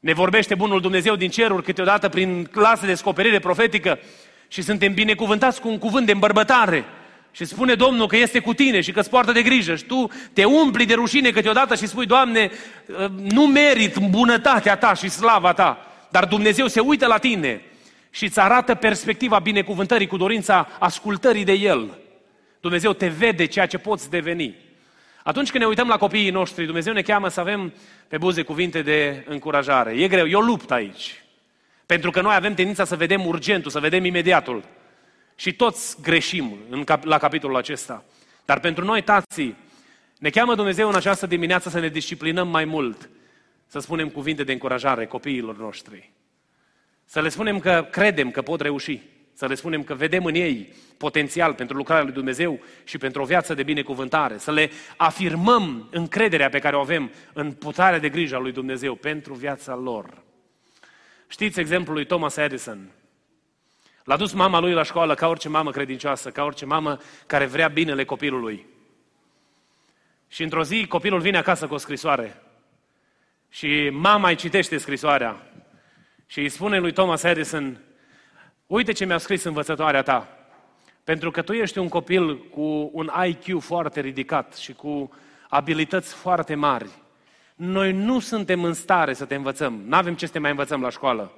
Ne 0.00 0.12
vorbește 0.12 0.54
Bunul 0.54 0.80
Dumnezeu 0.80 1.16
din 1.16 1.30
ceruri 1.30 1.62
câteodată 1.62 2.08
prin 2.08 2.44
clasă 2.44 2.80
de 2.80 2.86
descoperire 2.86 3.38
profetică 3.38 3.98
și 4.52 4.62
suntem 4.62 4.94
binecuvântați 4.94 5.60
cu 5.60 5.68
un 5.68 5.78
cuvânt 5.78 6.06
de 6.06 6.12
îmbărbătare. 6.12 6.84
Și 7.30 7.44
spune 7.44 7.74
Domnul 7.74 8.06
că 8.06 8.16
este 8.16 8.38
cu 8.38 8.54
tine 8.54 8.80
și 8.80 8.92
că 8.92 9.00
îți 9.00 9.10
poartă 9.10 9.32
de 9.32 9.42
grijă 9.42 9.74
și 9.74 9.84
tu 9.84 10.10
te 10.32 10.44
umpli 10.44 10.86
de 10.86 10.94
rușine 10.94 11.30
câteodată 11.30 11.74
și 11.74 11.86
spui, 11.86 12.06
Doamne, 12.06 12.50
ă, 12.98 13.10
nu 13.32 13.46
merit 13.46 13.96
bunătatea 13.96 14.76
ta 14.76 14.94
și 14.94 15.08
slava 15.08 15.52
ta. 15.52 15.86
dar 16.10 16.24
Dumnezeu 16.24 16.66
se 16.66 16.80
uită 16.80 17.06
la 17.06 17.18
tine 17.18 17.62
și 18.10 18.24
îți 18.24 18.40
arată 18.40 18.74
perspectiva 18.74 19.38
binecuvântării 19.38 20.06
cu 20.06 20.16
dorința 20.16 20.68
ascultării 20.78 21.44
de 21.44 21.52
El. 21.52 21.98
Dumnezeu 22.60 22.92
te 22.92 23.08
vede 23.08 23.44
ceea 23.44 23.66
ce 23.66 23.78
poți 23.78 24.10
deveni. 24.10 24.54
Atunci 25.22 25.50
când 25.50 25.62
ne 25.62 25.68
uităm 25.68 25.88
la 25.88 25.96
copiii 25.96 26.30
noștri, 26.30 26.64
Dumnezeu 26.64 26.92
ne 26.92 27.02
cheamă 27.02 27.28
să 27.28 27.40
avem 27.40 27.72
pe 28.08 28.18
buze 28.18 28.42
cuvinte 28.42 28.82
de 28.82 29.24
încurajare. 29.28 29.92
E 29.92 30.08
greu, 30.08 30.26
e 30.26 30.34
o 30.34 30.40
luptă 30.40 30.74
aici. 30.74 31.21
Pentru 31.86 32.10
că 32.10 32.20
noi 32.20 32.34
avem 32.34 32.54
tendința 32.54 32.84
să 32.84 32.96
vedem 32.96 33.26
urgentul, 33.26 33.70
să 33.70 33.80
vedem 33.80 34.04
imediatul. 34.04 34.64
Și 35.34 35.52
toți 35.54 36.02
greșim 36.02 36.56
în 36.68 36.84
cap- 36.84 37.04
la 37.04 37.18
capitolul 37.18 37.56
acesta. 37.56 38.04
Dar 38.44 38.60
pentru 38.60 38.84
noi, 38.84 39.02
tații, 39.02 39.56
ne 40.18 40.30
cheamă 40.30 40.54
Dumnezeu 40.54 40.88
în 40.88 40.94
această 40.94 41.26
dimineață 41.26 41.68
să 41.68 41.80
ne 41.80 41.88
disciplinăm 41.88 42.48
mai 42.48 42.64
mult, 42.64 43.10
să 43.66 43.78
spunem 43.78 44.08
cuvinte 44.08 44.44
de 44.44 44.52
încurajare 44.52 45.06
copiilor 45.06 45.58
noștri. 45.58 46.12
Să 47.04 47.20
le 47.20 47.28
spunem 47.28 47.58
că 47.58 47.88
credem 47.90 48.30
că 48.30 48.42
pot 48.42 48.60
reuși. 48.60 49.00
Să 49.34 49.46
le 49.46 49.54
spunem 49.54 49.82
că 49.82 49.94
vedem 49.94 50.24
în 50.24 50.34
ei 50.34 50.74
potențial 50.96 51.54
pentru 51.54 51.76
lucrarea 51.76 52.04
lui 52.04 52.12
Dumnezeu 52.12 52.60
și 52.84 52.98
pentru 52.98 53.22
o 53.22 53.24
viață 53.24 53.54
de 53.54 53.62
binecuvântare. 53.62 54.38
Să 54.38 54.52
le 54.52 54.70
afirmăm 54.96 55.88
încrederea 55.90 56.48
pe 56.48 56.58
care 56.58 56.76
o 56.76 56.80
avem 56.80 57.10
în 57.32 57.52
putarea 57.52 57.98
de 57.98 58.08
grijă 58.08 58.36
a 58.36 58.38
lui 58.38 58.52
Dumnezeu 58.52 58.94
pentru 58.94 59.34
viața 59.34 59.74
lor. 59.74 60.22
Știți 61.32 61.60
exemplul 61.60 61.94
lui 61.94 62.06
Thomas 62.06 62.36
Edison. 62.36 62.90
L-a 64.04 64.16
dus 64.16 64.32
mama 64.32 64.58
lui 64.58 64.72
la 64.72 64.82
școală 64.82 65.14
ca 65.14 65.28
orice 65.28 65.48
mamă 65.48 65.70
credincioasă, 65.70 66.30
ca 66.30 66.44
orice 66.44 66.64
mamă 66.64 66.98
care 67.26 67.46
vrea 67.46 67.68
binele 67.68 68.04
copilului. 68.04 68.66
Și 70.28 70.42
într-o 70.42 70.62
zi 70.62 70.86
copilul 70.86 71.20
vine 71.20 71.38
acasă 71.38 71.66
cu 71.66 71.74
o 71.74 71.76
scrisoare. 71.76 72.42
Și 73.48 73.88
mama 73.92 74.28
îi 74.28 74.34
citește 74.34 74.76
scrisoarea. 74.76 75.52
Și 76.26 76.40
îi 76.40 76.48
spune 76.48 76.78
lui 76.78 76.92
Thomas 76.92 77.22
Edison, 77.22 77.80
uite 78.66 78.92
ce 78.92 79.04
mi-a 79.04 79.18
scris 79.18 79.42
învățătoarea 79.42 80.02
ta. 80.02 80.28
Pentru 81.04 81.30
că 81.30 81.42
tu 81.42 81.52
ești 81.52 81.78
un 81.78 81.88
copil 81.88 82.38
cu 82.38 82.90
un 82.92 83.10
IQ 83.26 83.60
foarte 83.60 84.00
ridicat 84.00 84.54
și 84.54 84.72
cu 84.72 85.10
abilități 85.48 86.14
foarte 86.14 86.54
mari. 86.54 87.01
Noi 87.64 87.92
nu 87.92 88.20
suntem 88.20 88.64
în 88.64 88.72
stare 88.72 89.12
să 89.12 89.24
te 89.24 89.34
învățăm. 89.34 89.82
Nu 89.86 89.96
avem 89.96 90.14
ce 90.14 90.26
să 90.26 90.32
te 90.32 90.38
mai 90.38 90.50
învățăm 90.50 90.80
la 90.80 90.90
școală. 90.90 91.32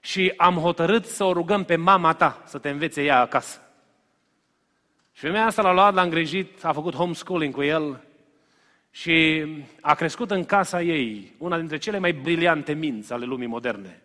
Și 0.00 0.32
am 0.36 0.54
hotărât 0.54 1.04
să 1.04 1.24
o 1.24 1.32
rugăm 1.32 1.64
pe 1.64 1.76
mama 1.76 2.12
ta 2.12 2.42
să 2.46 2.58
te 2.58 2.68
învețe 2.68 3.02
ea 3.02 3.20
acasă. 3.20 3.60
Și 5.12 5.20
femeia 5.20 5.44
asta 5.44 5.62
l-a 5.62 5.72
luat, 5.72 5.94
l-a 5.94 6.02
îngrijit, 6.02 6.64
a 6.64 6.72
făcut 6.72 6.94
homeschooling 6.94 7.54
cu 7.54 7.62
el 7.62 8.04
și 8.90 9.46
a 9.80 9.94
crescut 9.94 10.30
în 10.30 10.44
casa 10.44 10.82
ei 10.82 11.34
una 11.38 11.58
dintre 11.58 11.78
cele 11.78 11.98
mai 11.98 12.12
briliante 12.12 12.72
minți 12.72 13.12
ale 13.12 13.24
lumii 13.24 13.46
moderne. 13.46 14.02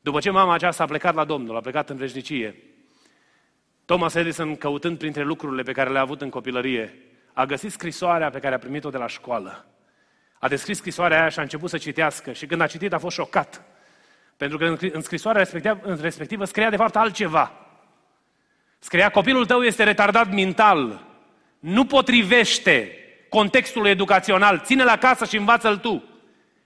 După 0.00 0.20
ce 0.20 0.30
mama 0.30 0.54
aceasta 0.54 0.82
a 0.82 0.86
plecat 0.86 1.14
la 1.14 1.24
Domnul, 1.24 1.56
a 1.56 1.60
plecat 1.60 1.90
în 1.90 1.96
veșnicie, 1.96 2.62
Thomas 3.84 4.14
Edison, 4.14 4.56
căutând 4.56 4.98
printre 4.98 5.22
lucrurile 5.22 5.62
pe 5.62 5.72
care 5.72 5.90
le-a 5.90 6.00
avut 6.00 6.20
în 6.20 6.30
copilărie, 6.30 6.94
a 7.32 7.44
găsit 7.44 7.72
scrisoarea 7.72 8.30
pe 8.30 8.38
care 8.38 8.54
a 8.54 8.58
primit-o 8.58 8.90
de 8.90 8.98
la 8.98 9.06
școală. 9.06 9.62
A 10.38 10.48
descris 10.48 10.76
scrisoarea 10.76 11.20
aia 11.20 11.28
și 11.28 11.38
a 11.38 11.42
început 11.42 11.70
să 11.70 11.78
citească 11.78 12.32
și 12.32 12.46
când 12.46 12.60
a 12.60 12.66
citit 12.66 12.92
a 12.92 12.98
fost 12.98 13.16
șocat. 13.16 13.62
Pentru 14.36 14.58
că 14.58 14.76
în 14.92 15.00
scrisoarea 15.00 15.40
respectivă, 15.40 15.96
respectivă 16.00 16.44
scria 16.44 16.70
de 16.70 16.76
fapt 16.76 16.96
altceva. 16.96 17.52
Scria, 18.78 19.08
copilul 19.08 19.46
tău 19.46 19.62
este 19.62 19.82
retardat 19.82 20.32
mental, 20.32 21.06
nu 21.58 21.84
potrivește 21.84 22.92
contextul 23.28 23.86
educațional, 23.86 24.60
ține 24.64 24.84
la 24.84 24.96
casă 24.96 25.24
și 25.24 25.36
învață-l 25.36 25.76
tu. 25.76 26.04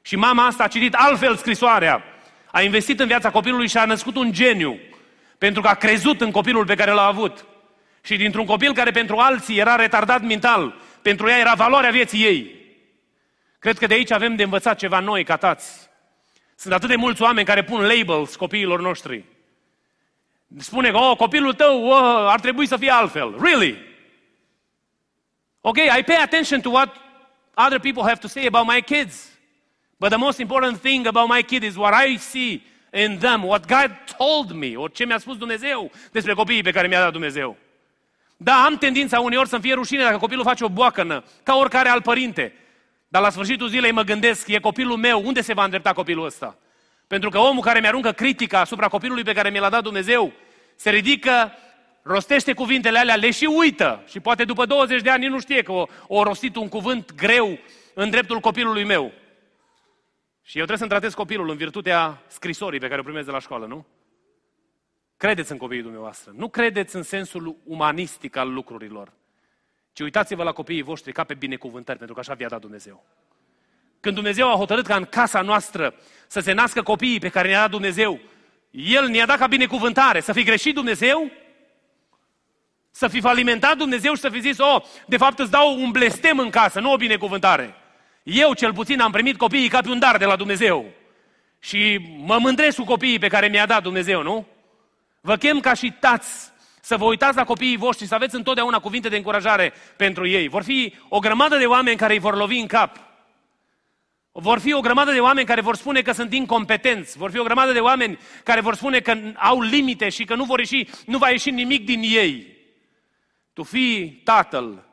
Și 0.02 0.16
mama 0.16 0.46
asta 0.46 0.64
a 0.64 0.68
citit 0.68 0.94
altfel 0.94 1.36
scrisoarea, 1.36 2.02
a 2.50 2.62
investit 2.62 3.00
în 3.00 3.06
viața 3.06 3.30
copilului 3.30 3.68
și 3.68 3.76
a 3.76 3.84
născut 3.84 4.16
un 4.16 4.32
geniu, 4.32 4.78
pentru 5.38 5.62
că 5.62 5.68
a 5.68 5.74
crezut 5.74 6.20
în 6.20 6.30
copilul 6.30 6.66
pe 6.66 6.74
care 6.74 6.90
l-a 6.90 7.06
avut. 7.06 7.44
Și 8.02 8.16
dintr-un 8.16 8.44
copil 8.44 8.72
care 8.72 8.90
pentru 8.90 9.16
alții 9.16 9.58
era 9.58 9.76
retardat 9.76 10.22
mental, 10.22 10.74
pentru 11.02 11.28
ea 11.28 11.38
era 11.38 11.54
valoarea 11.54 11.90
vieții 11.90 12.24
ei. 12.24 12.61
Cred 13.62 13.78
că 13.78 13.86
de 13.86 13.94
aici 13.94 14.10
avem 14.10 14.36
de 14.36 14.42
învățat 14.42 14.78
ceva 14.78 15.00
noi, 15.00 15.24
ca 15.24 15.36
tați. 15.36 15.88
Sunt 16.56 16.72
atât 16.72 16.88
de 16.88 16.96
mulți 16.96 17.22
oameni 17.22 17.46
care 17.46 17.64
pun 17.64 17.80
labels 17.80 18.36
copiilor 18.36 18.80
noștri. 18.80 19.24
Spune 20.58 20.90
că, 20.90 20.96
oh, 20.96 21.16
copilul 21.16 21.54
tău 21.54 21.84
oh, 21.86 22.26
ar 22.28 22.40
trebui 22.40 22.66
să 22.66 22.76
fie 22.76 22.90
altfel. 22.90 23.36
Really? 23.40 23.78
Okay, 25.60 25.98
I 25.98 26.02
pay 26.02 26.16
attention 26.22 26.60
to 26.60 26.70
what 26.70 26.96
other 27.54 27.78
people 27.78 28.02
have 28.02 28.18
to 28.20 28.28
say 28.28 28.46
about 28.46 28.66
my 28.66 28.82
kids. 28.82 29.28
But 29.96 30.08
the 30.08 30.18
most 30.18 30.38
important 30.38 30.80
thing 30.80 31.06
about 31.06 31.28
my 31.28 31.42
kid 31.42 31.62
is 31.62 31.76
what 31.76 32.06
I 32.06 32.16
see 32.16 32.62
in 32.92 33.18
them, 33.18 33.44
what 33.44 33.66
God 33.66 33.90
told 34.16 34.50
me, 34.50 34.76
or 34.76 34.90
ce 34.90 35.04
mi-a 35.04 35.18
spus 35.18 35.36
Dumnezeu 35.36 35.90
despre 36.12 36.34
copiii 36.34 36.62
pe 36.62 36.70
care 36.70 36.86
mi-a 36.86 37.00
dat 37.00 37.12
Dumnezeu. 37.12 37.56
Da, 38.36 38.64
am 38.64 38.76
tendința 38.76 39.20
uneori 39.20 39.48
să-mi 39.48 39.62
fie 39.62 39.74
rușine 39.74 40.02
dacă 40.02 40.18
copilul 40.18 40.44
face 40.44 40.64
o 40.64 40.68
boacănă, 40.68 41.24
ca 41.42 41.56
oricare 41.56 41.88
alt 41.88 42.02
părinte. 42.02 42.56
Dar 43.12 43.22
la 43.22 43.30
sfârșitul 43.30 43.68
zilei 43.68 43.92
mă 43.92 44.02
gândesc, 44.02 44.48
e 44.48 44.58
copilul 44.58 44.96
meu, 44.96 45.22
unde 45.24 45.40
se 45.40 45.52
va 45.52 45.64
îndrepta 45.64 45.92
copilul 45.92 46.24
ăsta? 46.24 46.58
Pentru 47.06 47.30
că 47.30 47.38
omul 47.38 47.62
care 47.62 47.80
mi-aruncă 47.80 48.12
critica 48.12 48.60
asupra 48.60 48.88
copilului 48.88 49.22
pe 49.22 49.32
care 49.32 49.50
mi 49.50 49.58
l-a 49.58 49.68
dat 49.68 49.82
Dumnezeu, 49.82 50.32
se 50.74 50.90
ridică, 50.90 51.52
rostește 52.02 52.52
cuvintele 52.52 52.98
alea, 52.98 53.16
le 53.16 53.30
și 53.30 53.44
uită. 53.44 54.02
Și 54.06 54.20
poate 54.20 54.44
după 54.44 54.66
20 54.66 55.02
de 55.02 55.10
ani 55.10 55.26
nu 55.26 55.40
știe 55.40 55.62
că 55.62 55.72
o, 55.72 55.86
o 56.06 56.22
rostit 56.22 56.56
un 56.56 56.68
cuvânt 56.68 57.14
greu 57.14 57.58
în 57.94 58.10
dreptul 58.10 58.40
copilului 58.40 58.84
meu. 58.84 59.12
Și 60.42 60.58
eu 60.58 60.64
trebuie 60.64 60.78
să-mi 60.78 60.90
tratez 60.90 61.14
copilul 61.14 61.50
în 61.50 61.56
virtutea 61.56 62.22
scrisorii 62.26 62.80
pe 62.80 62.88
care 62.88 63.00
o 63.00 63.04
primesc 63.04 63.26
de 63.26 63.32
la 63.32 63.40
școală, 63.40 63.66
nu? 63.66 63.86
Credeți 65.16 65.52
în 65.52 65.58
copiii 65.58 65.82
dumneavoastră. 65.82 66.32
Nu 66.36 66.48
credeți 66.48 66.96
în 66.96 67.02
sensul 67.02 67.56
umanistic 67.64 68.36
al 68.36 68.52
lucrurilor. 68.52 69.12
Ci 69.92 70.00
uitați-vă 70.00 70.42
la 70.42 70.52
copiii 70.52 70.82
voștri 70.82 71.12
ca 71.12 71.24
pe 71.24 71.34
binecuvântări, 71.34 71.98
pentru 71.98 72.14
că 72.14 72.20
așa 72.20 72.34
vi-a 72.34 72.48
dat 72.48 72.60
Dumnezeu. 72.60 73.04
Când 74.00 74.14
Dumnezeu 74.14 74.52
a 74.52 74.56
hotărât 74.56 74.86
ca 74.86 74.96
în 74.96 75.04
casa 75.04 75.40
noastră 75.40 75.94
să 76.26 76.40
se 76.40 76.52
nască 76.52 76.82
copiii 76.82 77.18
pe 77.18 77.28
care 77.28 77.48
ne-a 77.48 77.60
dat 77.60 77.70
Dumnezeu, 77.70 78.20
El 78.70 79.08
ne-a 79.08 79.26
dat 79.26 79.38
ca 79.38 79.46
binecuvântare. 79.46 80.20
Să 80.20 80.32
fi 80.32 80.42
greșit 80.42 80.74
Dumnezeu? 80.74 81.30
Să 82.90 83.08
fi 83.08 83.20
falimentat 83.20 83.76
Dumnezeu 83.76 84.14
și 84.14 84.20
să 84.20 84.28
fi 84.28 84.40
zis, 84.40 84.58
oh, 84.58 84.82
de 85.06 85.16
fapt 85.16 85.38
îți 85.38 85.50
dau 85.50 85.80
un 85.80 85.90
blestem 85.90 86.38
în 86.38 86.50
casă, 86.50 86.80
nu 86.80 86.92
o 86.92 86.96
binecuvântare. 86.96 87.74
Eu 88.22 88.54
cel 88.54 88.72
puțin 88.72 89.00
am 89.00 89.12
primit 89.12 89.36
copiii 89.36 89.68
ca 89.68 89.80
pe 89.80 89.88
un 89.88 89.98
dar 89.98 90.16
de 90.16 90.24
la 90.24 90.36
Dumnezeu. 90.36 90.86
Și 91.58 91.98
mă 92.16 92.38
mândresc 92.38 92.76
cu 92.76 92.84
copiii 92.84 93.18
pe 93.18 93.28
care 93.28 93.48
mi-a 93.48 93.66
dat 93.66 93.82
Dumnezeu, 93.82 94.22
nu? 94.22 94.46
Vă 95.20 95.36
chem 95.36 95.60
ca 95.60 95.74
și 95.74 95.92
tați 96.00 96.51
să 96.84 96.96
vă 96.96 97.04
uitați 97.04 97.36
la 97.36 97.44
copiii 97.44 97.76
voștri, 97.76 98.06
să 98.06 98.14
aveți 98.14 98.34
întotdeauna 98.34 98.78
cuvinte 98.78 99.08
de 99.08 99.16
încurajare 99.16 99.72
pentru 99.96 100.26
ei. 100.26 100.48
Vor 100.48 100.62
fi 100.62 100.94
o 101.08 101.18
grămadă 101.18 101.56
de 101.56 101.66
oameni 101.66 101.96
care 101.96 102.12
îi 102.12 102.18
vor 102.18 102.36
lovi 102.36 102.58
în 102.58 102.66
cap. 102.66 102.96
Vor 104.32 104.58
fi 104.58 104.72
o 104.72 104.80
grămadă 104.80 105.12
de 105.12 105.20
oameni 105.20 105.46
care 105.46 105.60
vor 105.60 105.76
spune 105.76 106.02
că 106.02 106.12
sunt 106.12 106.32
incompetenți. 106.32 107.16
Vor 107.16 107.30
fi 107.30 107.38
o 107.38 107.42
grămadă 107.42 107.72
de 107.72 107.80
oameni 107.80 108.18
care 108.44 108.60
vor 108.60 108.74
spune 108.74 109.00
că 109.00 109.16
au 109.36 109.60
limite 109.60 110.08
și 110.08 110.24
că 110.24 110.34
nu 110.34 110.44
vor 110.44 110.58
ieși, 110.58 110.88
nu 111.06 111.18
va 111.18 111.30
ieși 111.30 111.50
nimic 111.50 111.84
din 111.84 112.00
ei. 112.02 112.46
Tu 113.52 113.62
fii 113.62 114.10
tatăl 114.24 114.84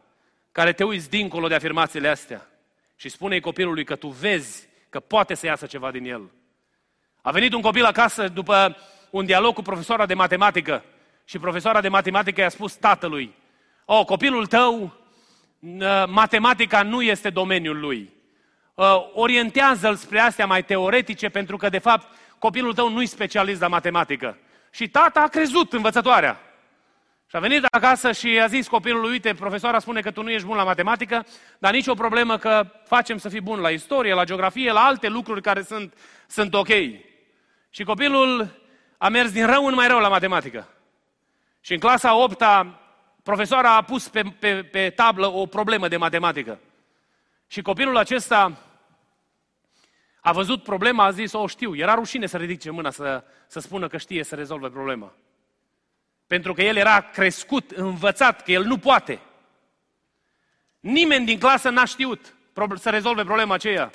care 0.51 0.73
te 0.73 0.83
uiți 0.83 1.09
dincolo 1.09 1.47
de 1.47 1.55
afirmațiile 1.55 2.07
astea 2.07 2.49
și 2.95 3.09
spune 3.09 3.39
copilului 3.39 3.83
că 3.83 3.95
tu 3.95 4.07
vezi 4.07 4.67
că 4.89 4.99
poate 4.99 5.33
să 5.33 5.45
iasă 5.45 5.65
ceva 5.65 5.91
din 5.91 6.05
el. 6.05 6.31
A 7.21 7.31
venit 7.31 7.53
un 7.53 7.61
copil 7.61 7.85
acasă 7.85 8.27
după 8.27 8.77
un 9.09 9.25
dialog 9.25 9.53
cu 9.53 9.61
profesoara 9.61 10.05
de 10.05 10.13
matematică 10.13 10.83
și 11.29 11.39
profesoara 11.39 11.81
de 11.81 11.89
matematică 11.89 12.41
i-a 12.41 12.49
spus 12.49 12.73
tatălui, 12.73 13.35
o, 13.85 14.05
copilul 14.05 14.45
tău, 14.45 14.93
matematica 16.07 16.83
nu 16.83 17.01
este 17.01 17.29
domeniul 17.29 17.79
lui. 17.79 18.13
Orientează-l 19.13 19.95
spre 19.95 20.19
astea 20.19 20.45
mai 20.45 20.63
teoretice 20.63 21.29
pentru 21.29 21.57
că, 21.57 21.69
de 21.69 21.77
fapt, 21.77 22.07
copilul 22.39 22.73
tău 22.73 22.89
nu-i 22.89 23.05
specialist 23.05 23.61
la 23.61 23.67
matematică. 23.67 24.37
Și 24.71 24.87
tata 24.87 25.21
a 25.21 25.27
crezut 25.27 25.73
învățătoarea. 25.73 26.39
Și 27.27 27.35
a 27.35 27.39
venit 27.39 27.65
acasă 27.71 28.11
și 28.11 28.39
a 28.39 28.47
zis 28.47 28.67
copilului, 28.67 29.11
uite, 29.11 29.33
profesoara 29.33 29.79
spune 29.79 30.01
că 30.01 30.11
tu 30.11 30.23
nu 30.23 30.31
ești 30.31 30.47
bun 30.47 30.55
la 30.55 30.63
matematică, 30.63 31.25
dar 31.59 31.73
nicio 31.73 31.93
problemă 31.93 32.37
că 32.37 32.65
facem 32.85 33.17
să 33.17 33.29
fii 33.29 33.41
bun 33.41 33.59
la 33.59 33.69
istorie, 33.69 34.13
la 34.13 34.23
geografie, 34.23 34.71
la 34.71 34.81
alte 34.81 35.07
lucruri 35.07 35.41
care 35.41 35.61
sunt, 35.61 35.93
sunt 36.27 36.53
ok. 36.53 36.69
Și 37.69 37.83
copilul 37.83 38.61
a 38.97 39.09
mers 39.09 39.31
din 39.31 39.45
rău 39.45 39.65
în 39.65 39.73
mai 39.73 39.87
rău 39.87 39.99
la 39.99 40.09
matematică. 40.09 40.67
Și 41.61 41.73
în 41.73 41.79
clasa 41.79 42.15
8 42.15 42.43
profesoara 43.23 43.75
a 43.75 43.81
pus 43.81 44.07
pe, 44.07 44.21
pe, 44.39 44.63
pe 44.63 44.89
tablă 44.89 45.27
o 45.27 45.45
problemă 45.45 45.87
de 45.87 45.97
matematică. 45.97 46.59
Și 47.47 47.61
copilul 47.61 47.97
acesta 47.97 48.57
a 50.21 50.31
văzut 50.31 50.63
problema, 50.63 51.03
a 51.03 51.11
zis, 51.11 51.33
o 51.33 51.47
știu, 51.47 51.75
era 51.75 51.93
rușine 51.93 52.25
să 52.25 52.37
ridice 52.37 52.69
mâna 52.69 52.89
să, 52.89 53.23
să 53.47 53.59
spună 53.59 53.87
că 53.87 53.97
știe 53.97 54.23
să 54.23 54.35
rezolve 54.35 54.69
problema. 54.69 55.13
Pentru 56.27 56.53
că 56.53 56.61
el 56.61 56.75
era 56.75 57.01
crescut, 57.01 57.71
învățat, 57.71 58.43
că 58.43 58.51
el 58.51 58.63
nu 58.63 58.77
poate. 58.77 59.19
Nimeni 60.79 61.25
din 61.25 61.39
clasă 61.39 61.69
n-a 61.69 61.85
știut 61.85 62.33
să 62.75 62.89
rezolve 62.89 63.23
problema 63.23 63.53
aceea. 63.53 63.91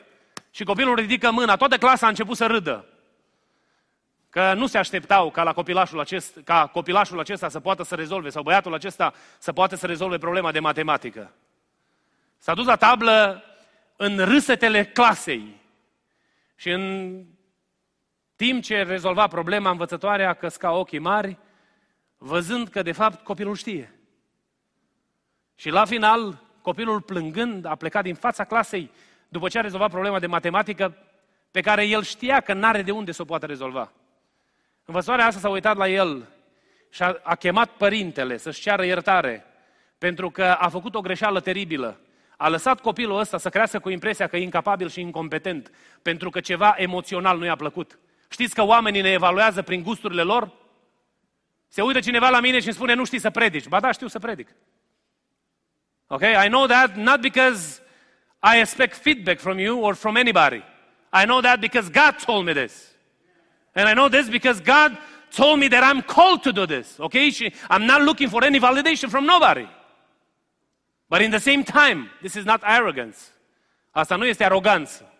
Și 0.50 0.64
copilul 0.64 0.94
ridică 0.94 1.30
mâna, 1.30 1.56
toată 1.56 1.78
clasa 1.78 2.06
a 2.06 2.08
început 2.08 2.36
să 2.36 2.46
râdă. 2.46 2.93
Că 4.34 4.54
nu 4.54 4.66
se 4.66 4.78
așteptau 4.78 5.30
ca, 5.30 5.42
la 5.42 5.52
copilașul 5.52 6.00
acest, 6.00 6.40
ca 6.44 6.66
copilașul 6.66 7.18
acesta 7.18 7.48
să 7.48 7.60
poată 7.60 7.82
să 7.82 7.94
rezolve, 7.94 8.28
sau 8.28 8.42
băiatul 8.42 8.74
acesta 8.74 9.12
să 9.38 9.52
poată 9.52 9.76
să 9.76 9.86
rezolve 9.86 10.18
problema 10.18 10.52
de 10.52 10.60
matematică. 10.60 11.32
S-a 12.38 12.54
dus 12.54 12.66
la 12.66 12.76
tablă 12.76 13.44
în 13.96 14.18
râsetele 14.18 14.84
clasei 14.84 15.60
și 16.54 16.70
în 16.70 17.14
timp 18.36 18.62
ce 18.62 18.82
rezolva 18.82 19.26
problema, 19.26 19.70
învățătoarea 19.70 20.34
căsca 20.34 20.72
ochii 20.72 20.98
mari, 20.98 21.38
văzând 22.16 22.68
că 22.68 22.82
de 22.82 22.92
fapt 22.92 23.24
copilul 23.24 23.54
știe. 23.54 23.98
Și 25.54 25.68
la 25.68 25.84
final, 25.84 26.42
copilul 26.62 27.00
plângând 27.00 27.64
a 27.64 27.74
plecat 27.74 28.02
din 28.02 28.14
fața 28.14 28.44
clasei 28.44 28.90
după 29.28 29.48
ce 29.48 29.58
a 29.58 29.62
rezolvat 29.62 29.90
problema 29.90 30.18
de 30.18 30.26
matematică 30.26 30.96
pe 31.50 31.60
care 31.60 31.84
el 31.84 32.02
știa 32.02 32.40
că 32.40 32.52
n-are 32.52 32.82
de 32.82 32.90
unde 32.90 33.12
să 33.12 33.22
o 33.22 33.24
poată 33.24 33.46
rezolva. 33.46 33.92
Învățătoarea 34.84 35.26
asta 35.26 35.40
s-a 35.40 35.48
uitat 35.48 35.76
la 35.76 35.88
el 35.88 36.28
și 36.90 37.02
a, 37.02 37.20
a 37.22 37.34
chemat 37.34 37.70
părintele 37.70 38.36
să-și 38.36 38.60
ceară 38.60 38.84
iertare 38.84 39.44
pentru 39.98 40.30
că 40.30 40.44
a 40.44 40.68
făcut 40.68 40.94
o 40.94 41.00
greșeală 41.00 41.40
teribilă. 41.40 42.00
A 42.36 42.48
lăsat 42.48 42.80
copilul 42.80 43.18
ăsta 43.18 43.38
să 43.38 43.48
crească 43.48 43.78
cu 43.78 43.90
impresia 43.90 44.26
că 44.26 44.36
e 44.36 44.42
incapabil 44.42 44.88
și 44.88 45.00
incompetent 45.00 45.70
pentru 46.02 46.30
că 46.30 46.40
ceva 46.40 46.74
emoțional 46.76 47.38
nu 47.38 47.44
i-a 47.44 47.56
plăcut. 47.56 47.98
Știți 48.28 48.54
că 48.54 48.62
oamenii 48.62 49.00
ne 49.00 49.10
evaluează 49.10 49.62
prin 49.62 49.82
gusturile 49.82 50.22
lor? 50.22 50.52
Se 51.68 51.82
uită 51.82 52.00
cineva 52.00 52.28
la 52.28 52.40
mine 52.40 52.58
și 52.58 52.66
îmi 52.66 52.74
spune, 52.74 52.94
nu 52.94 53.04
știi 53.04 53.18
să 53.18 53.30
predici. 53.30 53.66
Ba 53.66 53.80
da, 53.80 53.92
știu 53.92 54.06
să 54.06 54.18
predic. 54.18 54.48
Ok? 56.06 56.20
I 56.20 56.48
know 56.48 56.66
that 56.66 56.94
not 56.96 57.20
because 57.20 57.82
I 58.54 58.58
expect 58.58 58.96
feedback 58.96 59.40
from 59.40 59.58
you 59.58 59.80
or 59.80 59.94
from 59.94 60.16
anybody. 60.16 60.62
I 61.22 61.24
know 61.24 61.40
that 61.40 61.60
because 61.60 61.90
God 61.90 62.24
told 62.24 62.44
me 62.44 62.52
this. 62.52 62.93
And 63.74 63.88
I 63.88 63.92
know 63.92 64.08
this 64.08 64.28
because 64.28 64.60
God 64.60 64.96
told 65.36 65.58
me 65.58 65.68
that 65.68 65.82
I'm 65.82 66.02
called 66.02 66.42
to 66.42 66.52
do 66.52 66.66
this. 66.66 66.98
Okay? 66.98 67.30
I'm 67.68 67.86
not 67.86 68.02
looking 68.02 68.28
for 68.28 68.44
any 68.44 68.58
validation 68.58 69.08
from 69.08 69.24
nobody. 69.24 69.66
But 71.08 71.20
in 71.20 71.30
the 71.30 71.38
same 71.38 71.62
time, 71.62 72.10
this 72.20 72.34
is 72.34 72.44
not 72.44 72.62
arrogance. 72.62 73.18
Asta 73.90 74.16
nu 74.16 74.26
este 74.26 74.44
aroganță, 74.44 75.12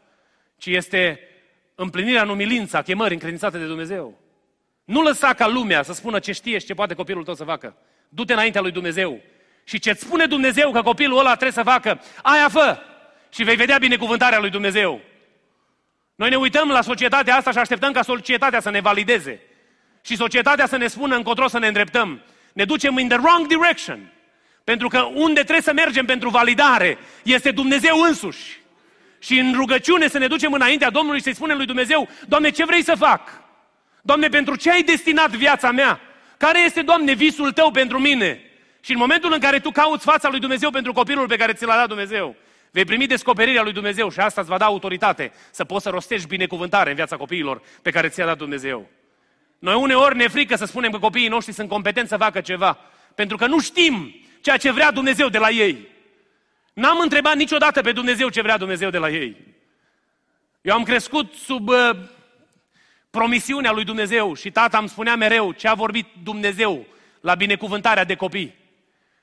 ci 0.57 0.67
este 0.67 1.21
împlinirea 1.75 2.23
în 2.23 2.29
umilință 2.29 2.77
a 2.77 2.83
chemării 2.83 3.15
încredințate 3.15 3.59
de 3.59 3.67
Dumnezeu. 3.67 4.19
Nu 4.85 5.03
lăsa 5.03 5.33
ca 5.33 5.47
lumea 5.47 5.83
să 5.83 5.93
spună 5.93 6.19
ce 6.19 6.33
știe 6.33 6.59
și 6.59 6.67
ce 6.67 6.75
poate 6.75 6.95
copilul 6.95 7.25
tău 7.25 7.35
să 7.35 7.45
facă. 7.45 7.77
Du-te 8.09 8.33
înaintea 8.33 8.61
lui 8.61 8.71
Dumnezeu. 8.71 9.21
Și 9.65 9.79
ce-ți 9.79 10.01
spune 10.01 10.27
Dumnezeu 10.27 10.71
că 10.71 10.83
copilul 10.83 11.19
ăla 11.19 11.31
trebuie 11.31 11.53
să 11.53 11.63
facă, 11.63 12.01
aia 12.23 12.49
fă. 12.49 12.79
Și 13.29 13.43
vei 13.43 13.57
vedea 13.57 13.79
binecuvântarea 13.79 14.39
lui 14.39 14.51
Dumnezeu. 14.51 15.01
Noi 16.15 16.29
ne 16.29 16.37
uităm 16.37 16.69
la 16.69 16.83
societatea 16.83 17.37
asta 17.37 17.51
și 17.51 17.59
așteptăm 17.59 17.93
ca 17.93 18.03
societatea 18.03 18.61
să 18.61 18.71
ne 18.71 18.81
valideze. 18.81 19.41
Și 20.05 20.17
societatea 20.17 20.67
să 20.67 20.77
ne 20.77 20.87
spună 20.87 21.17
încotro 21.17 21.49
să 21.49 21.59
ne 21.59 21.67
îndreptăm. 21.67 22.23
Ne 22.53 22.65
ducem 22.65 22.99
in 22.99 23.09
the 23.09 23.19
wrong 23.19 23.47
direction. 23.47 24.13
Pentru 24.65 24.89
că 24.89 25.01
unde 25.01 25.41
trebuie 25.41 25.61
să 25.61 25.73
mergem 25.73 26.05
pentru 26.05 26.29
validare 26.29 26.99
este 27.23 27.51
Dumnezeu 27.51 28.01
însuși. 28.01 28.61
Și 29.19 29.39
în 29.39 29.53
rugăciune 29.55 30.09
să 30.09 30.19
ne 30.19 30.27
ducem 30.27 30.53
înaintea 30.53 30.91
Domnului 30.91 31.19
și 31.19 31.25
să-i 31.25 31.35
spunem 31.35 31.57
lui 31.57 31.67
Dumnezeu, 31.67 32.09
Doamne, 32.29 32.51
ce 32.51 32.65
vrei 32.65 32.83
să 32.83 32.95
fac? 32.95 33.43
Doamne, 34.03 34.29
pentru 34.29 34.57
ce 34.57 34.71
ai 34.71 34.83
destinat 34.83 35.31
viața 35.31 35.71
mea? 35.71 36.01
Care 36.37 36.61
este, 36.65 36.83
Doamne, 36.83 37.13
visul 37.13 37.53
Tău 37.53 37.71
pentru 37.71 37.99
mine? 37.99 38.41
Și 38.81 38.93
în 38.93 38.99
momentul 38.99 39.33
în 39.33 39.39
care 39.39 39.59
tu 39.59 39.71
cauți 39.71 40.05
fața 40.05 40.29
lui 40.29 40.41
Dumnezeu 40.41 40.71
pentru 40.71 40.93
copilul 40.93 41.27
pe 41.27 41.37
care 41.37 41.53
ți 41.53 41.65
l-a 41.65 41.77
dat 41.77 41.89
Dumnezeu, 41.89 42.37
vei 42.75 42.85
primi 42.85 43.07
descoperirea 43.07 43.63
lui 43.63 43.73
Dumnezeu 43.73 44.11
și 44.11 44.21
asta 44.21 44.41
îți 44.41 44.51
va 44.51 44.59
da 44.59 44.65
autoritate 44.65 45.33
să 45.51 45.65
poți 45.65 45.83
să 45.83 45.91
rostești 45.91 46.27
binecuvântare 46.27 46.91
în 46.91 46.97
viața 46.97 47.17
copiilor 47.17 47.63
pe 47.83 47.91
care 47.91 48.09
ți-a 48.09 48.27
dat 48.27 48.39
Dumnezeu. 48.39 48.89
Noi 49.59 49.75
uneori 49.75 50.17
ne 50.17 50.29
frică 50.29 50.57
să 50.57 50.65
spunem 50.65 50.91
că 50.91 50.99
copiii 50.99 51.29
noștri 51.29 51.55
sunt 51.55 51.69
competenți 51.69 52.11
să 52.11 52.17
facă 52.17 52.41
ceva, 52.41 52.79
pentru 53.15 53.37
că 53.37 53.47
nu 53.47 53.61
știm 53.61 54.15
ceea 54.41 54.57
ce 54.57 54.71
vrea 54.71 54.91
Dumnezeu 54.91 55.29
de 55.29 55.39
la 55.39 55.51
ei. 55.51 55.89
N-am 56.73 56.99
întrebat 57.01 57.37
niciodată 57.37 57.81
pe 57.81 57.93
Dumnezeu 57.93 58.29
ce 58.29 58.43
vrea 58.43 58.57
Dumnezeu 58.57 58.91
de 58.91 58.99
la 58.99 59.11
ei. 59.11 59.37
Eu 60.61 60.75
am 60.75 60.83
crescut 60.83 61.33
sub 61.33 61.69
uh, 61.69 61.91
promisiunea 63.11 63.73
lui 63.73 63.85
Dumnezeu 63.85 64.35
și 64.35 64.51
tata 64.51 64.79
îmi 64.79 64.89
spunea 64.89 65.17
mereu 65.17 65.53
ce 65.53 65.69
a 65.69 65.75
vorbit 65.75 66.07
Dumnezeu 66.23 66.87
la 67.21 67.35
binecuvântarea 67.35 68.05
de 68.05 68.15
copii. 68.15 68.55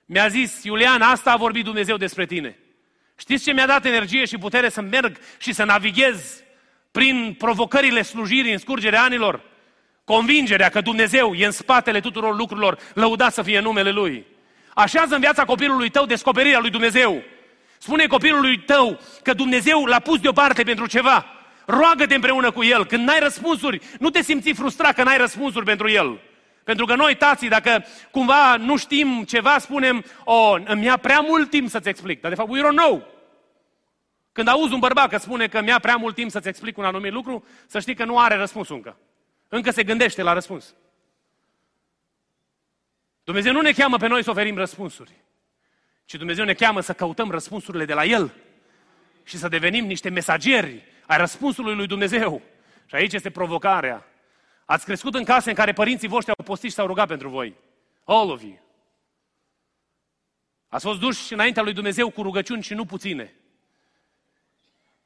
Mi-a 0.05 0.27
zis, 0.27 0.63
Iulian, 0.63 1.01
asta 1.01 1.31
a 1.31 1.37
vorbit 1.37 1.63
Dumnezeu 1.63 1.97
despre 1.97 2.25
tine. 2.25 2.60
Știți 3.21 3.43
ce 3.43 3.53
mi-a 3.53 3.65
dat 3.65 3.85
energie 3.85 4.25
și 4.25 4.37
putere 4.37 4.69
să 4.69 4.81
merg 4.81 5.17
și 5.37 5.53
să 5.53 5.63
navighez 5.63 6.43
prin 6.91 7.35
provocările 7.37 8.01
slujirii 8.01 8.51
în 8.51 8.57
scurgerea 8.57 9.03
anilor? 9.03 9.41
Convingerea 10.03 10.69
că 10.69 10.81
Dumnezeu 10.81 11.33
e 11.33 11.45
în 11.45 11.51
spatele 11.51 11.99
tuturor 11.99 12.35
lucrurilor, 12.35 12.77
lăudat 12.93 13.33
să 13.33 13.41
fie 13.41 13.59
numele 13.59 13.91
Lui. 13.91 14.25
Așează 14.73 15.13
în 15.13 15.19
viața 15.19 15.45
copilului 15.45 15.89
tău 15.89 16.05
descoperirea 16.05 16.59
lui 16.59 16.69
Dumnezeu. 16.69 17.21
Spune 17.77 18.05
copilului 18.05 18.59
tău 18.59 18.99
că 19.23 19.33
Dumnezeu 19.33 19.85
l-a 19.85 19.99
pus 19.99 20.19
deoparte 20.19 20.63
pentru 20.63 20.85
ceva. 20.85 21.25
Roagă-te 21.65 22.15
împreună 22.15 22.51
cu 22.51 22.63
el. 22.63 22.85
Când 22.85 23.07
n-ai 23.07 23.19
răspunsuri, 23.19 23.81
nu 23.99 24.09
te 24.09 24.21
simți 24.21 24.51
frustrat 24.51 24.95
că 24.95 25.03
n-ai 25.03 25.17
răspunsuri 25.17 25.65
pentru 25.65 25.89
el. 25.89 26.19
Pentru 26.63 26.85
că 26.85 26.95
noi, 26.95 27.15
tații, 27.15 27.49
dacă 27.49 27.85
cumva 28.11 28.55
nu 28.55 28.77
știm 28.77 29.23
ceva, 29.27 29.57
spunem, 29.59 30.03
o, 30.23 30.33
oh, 30.33 30.61
îmi 30.65 30.85
ia 30.85 30.97
prea 30.97 31.19
mult 31.19 31.49
timp 31.49 31.69
să-ți 31.69 31.89
explic. 31.89 32.21
Dar 32.21 32.29
de 32.29 32.35
fapt, 32.35 32.49
we 32.49 32.61
don't 32.61 32.75
know. 32.75 33.10
Când 34.31 34.47
auzi 34.47 34.73
un 34.73 34.79
bărbat 34.79 35.09
că 35.09 35.17
spune 35.17 35.47
că 35.47 35.61
mi-a 35.61 35.79
prea 35.79 35.95
mult 35.95 36.15
timp 36.15 36.31
să-ți 36.31 36.47
explic 36.47 36.77
un 36.77 36.85
anumit 36.85 37.11
lucru, 37.11 37.45
să 37.67 37.79
știi 37.79 37.95
că 37.95 38.05
nu 38.05 38.19
are 38.19 38.35
răspuns 38.35 38.69
încă. 38.69 38.97
Încă 39.47 39.71
se 39.71 39.83
gândește 39.83 40.21
la 40.21 40.33
răspuns. 40.33 40.75
Dumnezeu 43.23 43.51
nu 43.53 43.61
ne 43.61 43.71
cheamă 43.71 43.97
pe 43.97 44.07
noi 44.07 44.23
să 44.23 44.29
oferim 44.29 44.55
răspunsuri, 44.55 45.11
ci 46.05 46.15
Dumnezeu 46.15 46.45
ne 46.45 46.53
cheamă 46.53 46.81
să 46.81 46.93
căutăm 46.93 47.31
răspunsurile 47.31 47.85
de 47.85 47.93
la 47.93 48.05
El 48.05 48.33
și 49.23 49.37
să 49.37 49.47
devenim 49.47 49.85
niște 49.85 50.09
mesageri 50.09 50.83
ai 51.07 51.17
răspunsului 51.17 51.75
lui 51.75 51.87
Dumnezeu. 51.87 52.41
Și 52.85 52.95
aici 52.95 53.13
este 53.13 53.29
provocarea. 53.29 54.05
Ați 54.65 54.85
crescut 54.85 55.15
în 55.15 55.23
case 55.23 55.49
în 55.49 55.55
care 55.55 55.73
părinții 55.73 56.07
voștri 56.07 56.33
au 56.37 56.43
postit 56.43 56.69
și 56.69 56.75
s-au 56.75 56.87
rugat 56.87 57.07
pentru 57.07 57.29
voi. 57.29 57.55
All 58.03 58.29
of 58.29 58.41
you. 58.41 58.59
Ați 60.67 60.85
fost 60.85 60.99
duși 60.99 61.33
înaintea 61.33 61.63
lui 61.63 61.73
Dumnezeu 61.73 62.09
cu 62.09 62.21
rugăciuni 62.21 62.63
și 62.63 62.73
nu 62.73 62.85
puține. 62.85 63.33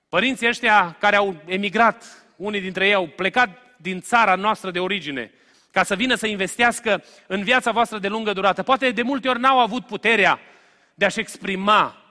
Părinții 0.09 0.47
ăștia 0.47 0.95
care 0.99 1.15
au 1.15 1.35
emigrat, 1.45 2.25
unii 2.35 2.61
dintre 2.61 2.87
ei 2.87 2.93
au 2.93 3.07
plecat 3.07 3.49
din 3.77 4.01
țara 4.01 4.35
noastră 4.35 4.71
de 4.71 4.79
origine, 4.79 5.31
ca 5.71 5.83
să 5.83 5.95
vină 5.95 6.15
să 6.15 6.27
investească 6.27 7.03
în 7.27 7.43
viața 7.43 7.71
voastră 7.71 7.97
de 7.97 8.07
lungă 8.07 8.33
durată. 8.33 8.63
Poate 8.63 8.91
de 8.91 9.01
multe 9.01 9.29
ori 9.29 9.39
n-au 9.39 9.59
avut 9.59 9.85
puterea 9.85 10.39
de 10.93 11.05
a-și 11.05 11.19
exprima 11.19 12.05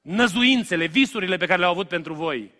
năzuințele, 0.00 0.86
visurile 0.86 1.36
pe 1.36 1.46
care 1.46 1.58
le-au 1.58 1.70
avut 1.70 1.88
pentru 1.88 2.14
voi. 2.14 2.50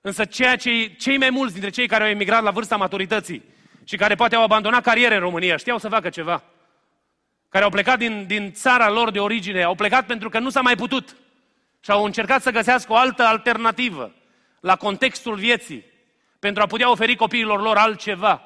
Însă 0.00 0.24
ceea 0.24 0.56
ce 0.56 0.86
cei 0.86 1.18
mai 1.18 1.30
mulți 1.30 1.52
dintre 1.52 1.70
cei 1.70 1.86
care 1.86 2.04
au 2.04 2.10
emigrat 2.10 2.42
la 2.42 2.50
vârsta 2.50 2.76
maturității 2.76 3.42
și 3.84 3.96
care 3.96 4.14
poate 4.14 4.34
au 4.34 4.42
abandonat 4.42 4.82
cariere 4.82 5.14
în 5.14 5.20
România, 5.20 5.56
știau 5.56 5.78
să 5.78 5.88
facă 5.88 6.08
ceva. 6.08 6.42
Care 7.48 7.64
au 7.64 7.70
plecat 7.70 7.98
din, 7.98 8.24
din 8.26 8.52
țara 8.52 8.90
lor 8.90 9.10
de 9.10 9.20
origine, 9.20 9.62
au 9.62 9.74
plecat 9.74 10.06
pentru 10.06 10.28
că 10.28 10.38
nu 10.38 10.50
s-a 10.50 10.60
mai 10.60 10.76
putut. 10.76 11.16
Și 11.86 11.92
au 11.92 12.04
încercat 12.04 12.42
să 12.42 12.50
găsească 12.50 12.92
o 12.92 12.96
altă 12.96 13.22
alternativă 13.22 14.14
la 14.60 14.76
contextul 14.76 15.34
vieții, 15.34 15.84
pentru 16.38 16.62
a 16.62 16.66
putea 16.66 16.90
oferi 16.90 17.16
copiilor 17.16 17.60
lor 17.60 17.76
altceva. 17.76 18.42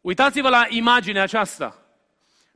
Uitați-vă 0.00 0.48
la 0.48 0.66
imaginea 0.68 1.22
aceasta. 1.22 1.78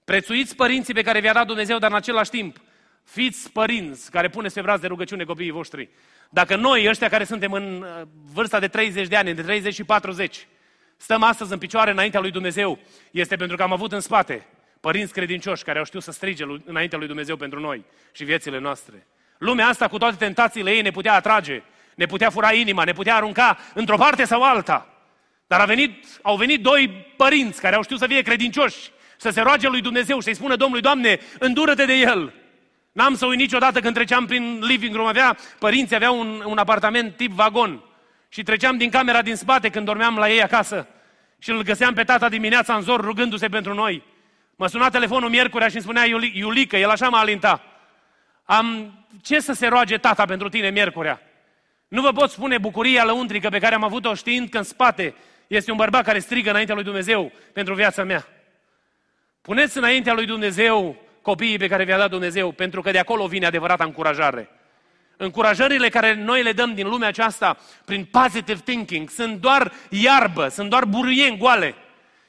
Prețuiți 0.04 0.56
părinții 0.56 0.94
pe 0.94 1.02
care 1.02 1.20
vi-a 1.20 1.32
dat 1.32 1.46
Dumnezeu, 1.46 1.78
dar 1.78 1.90
în 1.90 1.96
același 1.96 2.30
timp, 2.30 2.56
fiți 3.04 3.52
părinți 3.52 4.10
care 4.10 4.28
puneți 4.28 4.54
pe 4.54 4.60
braț 4.60 4.80
de 4.80 4.86
rugăciune 4.86 5.24
copiii 5.24 5.50
voștri. 5.50 5.88
Dacă 6.30 6.56
noi, 6.56 6.88
ăștia 6.88 7.08
care 7.08 7.24
suntem 7.24 7.52
în 7.52 7.82
uh, 7.82 8.06
vârsta 8.32 8.58
de 8.58 8.68
30 8.68 9.06
de 9.06 9.16
ani, 9.16 9.34
de 9.34 9.42
30 9.42 9.74
și 9.74 9.84
40, 9.84 10.46
stăm 10.96 11.22
astăzi 11.22 11.52
în 11.52 11.58
picioare 11.58 11.90
înaintea 11.90 12.20
lui 12.20 12.30
Dumnezeu, 12.30 12.78
este 13.10 13.36
pentru 13.36 13.56
că 13.56 13.62
am 13.62 13.72
avut 13.72 13.92
în 13.92 14.00
spate 14.00 14.46
părinți 14.80 15.12
credincioși 15.12 15.64
care 15.64 15.78
au 15.78 15.84
știut 15.84 16.02
să 16.02 16.12
strige 16.12 16.44
înaintea 16.64 16.98
lui 16.98 17.06
Dumnezeu 17.06 17.36
pentru 17.36 17.60
noi 17.60 17.84
și 18.12 18.24
viețile 18.24 18.58
noastre. 18.58 19.06
Lumea 19.38 19.66
asta, 19.66 19.88
cu 19.88 19.98
toate 19.98 20.16
tentațiile 20.16 20.70
ei, 20.70 20.82
ne 20.82 20.90
putea 20.90 21.14
atrage, 21.14 21.62
ne 21.94 22.06
putea 22.06 22.30
fura 22.30 22.52
inima, 22.52 22.84
ne 22.84 22.92
putea 22.92 23.16
arunca 23.16 23.58
într-o 23.74 23.96
parte 23.96 24.24
sau 24.24 24.42
alta. 24.42 24.88
Dar 25.46 25.60
a 25.60 25.64
venit, 25.64 26.04
au 26.22 26.36
venit 26.36 26.62
doi 26.62 27.06
părinți 27.16 27.60
care 27.60 27.76
au 27.76 27.82
știut 27.82 27.98
să 27.98 28.06
fie 28.06 28.22
credincioși, 28.22 28.90
să 29.16 29.30
se 29.30 29.40
roage 29.40 29.68
lui 29.68 29.80
Dumnezeu 29.80 30.16
și 30.16 30.22
să-i 30.22 30.34
spună 30.34 30.56
Domnului, 30.56 30.82
Doamne, 30.82 31.18
îndură-te 31.38 31.84
de 31.84 31.94
el. 31.94 32.32
N-am 32.92 33.14
să 33.14 33.26
uit 33.26 33.38
niciodată 33.38 33.80
când 33.80 33.94
treceam 33.94 34.26
prin 34.26 34.58
living 34.62 34.94
room, 34.94 35.06
avea, 35.06 35.36
părinții 35.58 35.96
aveau 35.96 36.18
un, 36.18 36.42
un 36.46 36.58
apartament 36.58 37.16
tip 37.16 37.32
vagon 37.32 37.82
și 38.28 38.42
treceam 38.42 38.76
din 38.76 38.90
camera 38.90 39.22
din 39.22 39.36
spate 39.36 39.68
când 39.68 39.84
dormeam 39.84 40.16
la 40.16 40.30
ei 40.30 40.42
acasă 40.42 40.86
și 41.38 41.50
îl 41.50 41.62
găseam 41.62 41.94
pe 41.94 42.04
tata 42.04 42.28
dimineața 42.28 42.74
în 42.74 42.82
zor 42.82 43.00
rugându-se 43.00 43.48
pentru 43.48 43.74
noi. 43.74 44.02
Mă 44.60 44.66
suna 44.66 44.88
telefonul 44.88 45.28
miercurea 45.28 45.68
și 45.68 45.74
îmi 45.74 45.82
spunea 45.82 46.04
Iulică, 46.32 46.76
el 46.76 46.90
așa 46.90 47.08
m-a 47.08 47.18
alinta. 47.18 47.62
Am, 48.44 48.92
ce 49.22 49.40
să 49.40 49.52
se 49.52 49.66
roage 49.66 49.98
tata 49.98 50.24
pentru 50.24 50.48
tine 50.48 50.70
miercurea? 50.70 51.20
Nu 51.88 52.00
vă 52.00 52.12
pot 52.12 52.30
spune 52.30 52.58
bucuria 52.58 53.04
lăuntrică 53.04 53.48
pe 53.48 53.58
care 53.58 53.74
am 53.74 53.84
avut-o 53.84 54.14
știind 54.14 54.48
că 54.48 54.58
în 54.58 54.62
spate 54.62 55.14
este 55.46 55.70
un 55.70 55.76
bărbat 55.76 56.04
care 56.04 56.18
strigă 56.18 56.50
înaintea 56.50 56.74
lui 56.74 56.84
Dumnezeu 56.84 57.32
pentru 57.52 57.74
viața 57.74 58.04
mea. 58.04 58.26
Puneți 59.42 59.78
înaintea 59.78 60.12
lui 60.12 60.26
Dumnezeu 60.26 60.96
copiii 61.22 61.58
pe 61.58 61.68
care 61.68 61.84
vi-a 61.84 61.98
dat 61.98 62.10
Dumnezeu, 62.10 62.52
pentru 62.52 62.82
că 62.82 62.90
de 62.90 62.98
acolo 62.98 63.26
vine 63.26 63.46
adevărata 63.46 63.84
încurajare. 63.84 64.48
Încurajările 65.16 65.88
care 65.88 66.14
noi 66.14 66.42
le 66.42 66.52
dăm 66.52 66.74
din 66.74 66.88
lumea 66.88 67.08
aceasta 67.08 67.56
prin 67.84 68.04
positive 68.04 68.60
thinking 68.64 69.10
sunt 69.10 69.40
doar 69.40 69.72
iarbă, 69.88 70.48
sunt 70.48 70.70
doar 70.70 70.84
buruieni 70.84 71.38
goale. 71.38 71.74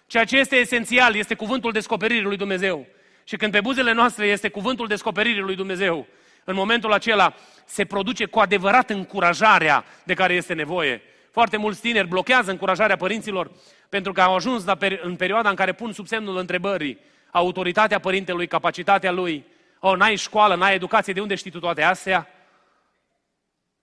Ceea 0.09 0.25
ce 0.25 0.37
este 0.37 0.55
esențial 0.55 1.15
este 1.15 1.35
cuvântul 1.35 1.71
descoperirii 1.71 2.23
lui 2.23 2.37
Dumnezeu. 2.37 2.85
Și 3.23 3.37
când 3.37 3.51
pe 3.51 3.61
buzele 3.61 3.91
noastre 3.91 4.25
este 4.25 4.49
cuvântul 4.49 4.87
descoperirii 4.87 5.41
lui 5.41 5.55
Dumnezeu, 5.55 6.07
în 6.43 6.55
momentul 6.55 6.93
acela 6.93 7.33
se 7.65 7.85
produce 7.85 8.25
cu 8.25 8.39
adevărat 8.39 8.89
încurajarea 8.89 9.85
de 10.03 10.13
care 10.13 10.33
este 10.33 10.53
nevoie. 10.53 11.01
Foarte 11.31 11.57
mulți 11.57 11.81
tineri 11.81 12.07
blochează 12.07 12.51
încurajarea 12.51 12.95
părinților 12.95 13.51
pentru 13.89 14.11
că 14.11 14.21
au 14.21 14.35
ajuns 14.35 14.65
la 14.65 14.75
peri- 14.75 15.01
în 15.01 15.15
perioada 15.15 15.49
în 15.49 15.55
care 15.55 15.73
pun 15.73 15.91
sub 15.91 16.07
semnul 16.07 16.37
întrebării 16.37 16.99
autoritatea 17.31 17.99
părintelui, 17.99 18.47
capacitatea 18.47 19.11
lui. 19.11 19.45
O, 19.79 19.95
n-ai 19.95 20.15
școală, 20.15 20.55
n-ai 20.55 20.75
educație, 20.75 21.13
de 21.13 21.21
unde 21.21 21.35
știi 21.35 21.51
tu 21.51 21.59
toate 21.59 21.83
astea? 21.83 22.27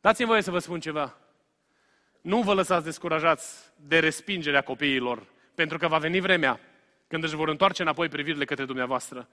Dați-mi 0.00 0.28
voie 0.28 0.42
să 0.42 0.50
vă 0.50 0.58
spun 0.58 0.80
ceva. 0.80 1.16
Nu 2.20 2.40
vă 2.40 2.54
lăsați 2.54 2.84
descurajați 2.84 3.54
de 3.76 3.98
respingerea 3.98 4.60
copiilor, 4.60 5.34
pentru 5.57 5.79
că 5.79 5.88
va 5.88 5.99
veni 5.99 6.21
vremea 6.21 6.61
când 7.09 7.25
își 7.25 7.35
vor 7.35 7.49
întoarce 7.49 7.83
înapoi 7.83 8.09
privirile 8.09 8.45
către 8.45 8.64
dumneavoastră 8.64 9.29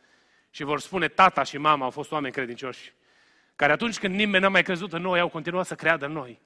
și 0.49 0.63
vor 0.63 0.79
spune 0.79 1.07
tata 1.07 1.43
și 1.43 1.57
mama 1.57 1.85
au 1.85 1.91
fost 1.91 2.11
oameni 2.11 2.33
credincioși, 2.33 2.93
care 3.55 3.71
atunci 3.71 3.99
când 3.99 4.15
nimeni 4.15 4.43
n-a 4.43 4.49
mai 4.49 4.63
crezut 4.63 4.93
în 4.93 5.01
noi, 5.01 5.19
au 5.19 5.27
continuat 5.27 5.65
să 5.65 5.75
creadă 5.75 6.05
în 6.05 6.11
noi. 6.11 6.39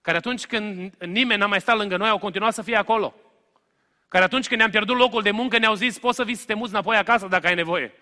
Care 0.00 0.16
atunci 0.16 0.46
când 0.46 0.92
nimeni 0.98 1.40
n-a 1.40 1.46
mai 1.46 1.60
stat 1.60 1.76
lângă 1.76 1.96
noi, 1.96 2.08
au 2.08 2.18
continuat 2.18 2.54
să 2.54 2.62
fie 2.62 2.76
acolo. 2.76 3.14
Care 4.08 4.24
atunci 4.24 4.46
când 4.46 4.58
ne-am 4.58 4.70
pierdut 4.70 4.96
locul 4.96 5.22
de 5.22 5.30
muncă, 5.30 5.58
ne-au 5.58 5.74
zis, 5.74 5.98
poți 5.98 6.16
să 6.16 6.24
vii 6.24 6.34
să 6.34 6.44
te 6.46 6.54
muți 6.54 6.72
înapoi 6.72 6.96
acasă 6.96 7.26
dacă 7.26 7.46
ai 7.46 7.54
nevoie. 7.54 7.92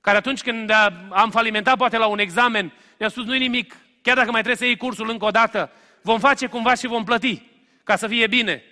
Care 0.00 0.16
atunci 0.16 0.42
când 0.42 0.70
am 1.10 1.30
falimentat 1.30 1.76
poate 1.76 1.96
la 1.96 2.06
un 2.06 2.18
examen, 2.18 2.72
ne-au 2.96 3.10
spus, 3.10 3.24
nu-i 3.24 3.38
nimic, 3.38 3.76
chiar 4.02 4.16
dacă 4.16 4.30
mai 4.30 4.42
trebuie 4.42 4.56
să 4.56 4.64
iei 4.64 4.76
cursul 4.76 5.10
încă 5.10 5.24
o 5.24 5.30
dată, 5.30 5.70
vom 6.02 6.18
face 6.18 6.46
cumva 6.46 6.74
și 6.74 6.86
vom 6.86 7.04
plăti, 7.04 7.42
ca 7.84 7.96
să 7.96 8.06
fie 8.06 8.26
bine. 8.26 8.62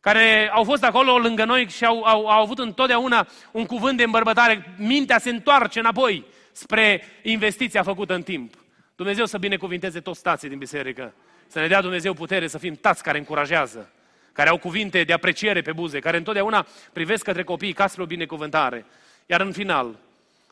Care 0.00 0.50
au 0.52 0.64
fost 0.64 0.84
acolo 0.84 1.18
lângă 1.18 1.44
noi 1.44 1.68
și 1.68 1.84
au, 1.84 2.02
au, 2.02 2.26
au 2.26 2.42
avut 2.42 2.58
întotdeauna 2.58 3.28
un 3.52 3.66
cuvânt 3.66 3.96
de 3.96 4.02
îmbărbătare. 4.02 4.74
Mintea 4.76 5.18
se 5.18 5.30
întoarce 5.30 5.78
înapoi 5.78 6.24
spre 6.52 7.02
investiția 7.22 7.82
făcută 7.82 8.14
în 8.14 8.22
timp. 8.22 8.54
Dumnezeu 8.96 9.26
să 9.26 9.38
binecuvinteze 9.38 10.00
toți 10.00 10.18
stații 10.18 10.48
din 10.48 10.58
biserică. 10.58 11.14
Să 11.46 11.60
ne 11.60 11.66
dea 11.66 11.80
Dumnezeu 11.80 12.12
putere 12.12 12.46
să 12.46 12.58
fim 12.58 12.74
tați 12.74 13.02
care 13.02 13.18
încurajează, 13.18 13.90
care 14.32 14.48
au 14.48 14.58
cuvinte 14.58 15.04
de 15.04 15.12
apreciere 15.12 15.60
pe 15.62 15.72
buze, 15.72 15.98
care 15.98 16.16
întotdeauna 16.16 16.66
privesc 16.92 17.24
către 17.24 17.42
copii 17.42 17.72
ca 17.72 17.86
spre 17.86 18.02
o 18.02 18.06
binecuvântare. 18.06 18.86
Iar 19.26 19.40
în 19.40 19.52
final, 19.52 19.98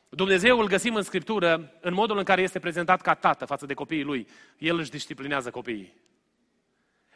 Dumnezeu 0.08 0.58
îl 0.58 0.66
găsim 0.66 0.94
în 0.94 1.02
Scriptură 1.02 1.72
în 1.80 1.94
modul 1.94 2.18
în 2.18 2.24
care 2.24 2.42
este 2.42 2.58
prezentat 2.58 3.00
ca 3.00 3.14
tată 3.14 3.44
față 3.44 3.66
de 3.66 3.74
copiii 3.74 4.02
lui. 4.02 4.28
El 4.58 4.78
își 4.78 4.90
disciplinează 4.90 5.50
copiii. 5.50 5.92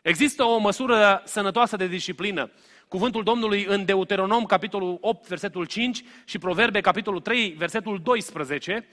Există 0.03 0.45
o 0.45 0.59
măsură 0.59 1.23
sănătoasă 1.25 1.77
de 1.77 1.87
disciplină. 1.87 2.51
Cuvântul 2.89 3.23
Domnului 3.23 3.65
în 3.65 3.85
Deuteronom, 3.85 4.45
capitolul 4.45 4.99
8, 5.01 5.27
versetul 5.27 5.67
5 5.67 6.05
și 6.25 6.39
Proverbe, 6.39 6.81
capitolul 6.81 7.21
3, 7.21 7.51
versetul 7.51 8.01
12, 8.03 8.87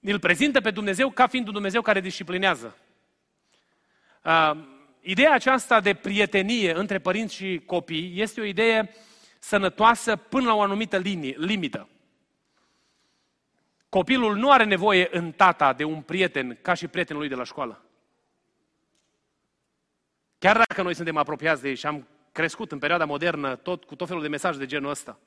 îl 0.00 0.18
prezintă 0.18 0.60
pe 0.60 0.70
Dumnezeu 0.70 1.10
ca 1.10 1.26
fiind 1.26 1.46
un 1.46 1.52
Dumnezeu 1.52 1.82
care 1.82 2.00
disciplinează. 2.00 2.76
Uh, 4.24 4.50
ideea 5.00 5.32
aceasta 5.32 5.80
de 5.80 5.94
prietenie 5.94 6.72
între 6.72 6.98
părinți 6.98 7.34
și 7.34 7.62
copii 7.66 8.12
este 8.16 8.40
o 8.40 8.44
idee 8.44 8.94
sănătoasă 9.38 10.16
până 10.16 10.46
la 10.46 10.54
o 10.54 10.60
anumită 10.60 10.96
linie, 10.96 11.34
limită. 11.38 11.88
Copilul 13.88 14.36
nu 14.36 14.50
are 14.50 14.64
nevoie 14.64 15.08
în 15.10 15.32
tata 15.32 15.72
de 15.72 15.84
un 15.84 16.00
prieten 16.00 16.58
ca 16.62 16.74
și 16.74 16.86
prietenul 16.86 17.20
lui 17.20 17.30
de 17.30 17.36
la 17.36 17.44
școală. 17.44 17.85
Chiar 20.38 20.56
dacă 20.68 20.82
noi 20.82 20.94
suntem 20.94 21.16
apropiați 21.16 21.62
de 21.62 21.68
ei 21.68 21.74
și 21.74 21.86
am 21.86 22.08
crescut 22.32 22.72
în 22.72 22.78
perioada 22.78 23.04
modernă 23.04 23.56
tot 23.56 23.84
cu 23.84 23.94
tot 23.96 24.06
felul 24.06 24.22
de 24.22 24.28
mesaje 24.28 24.58
de 24.58 24.66
genul 24.66 24.90
ăsta, 24.90 25.18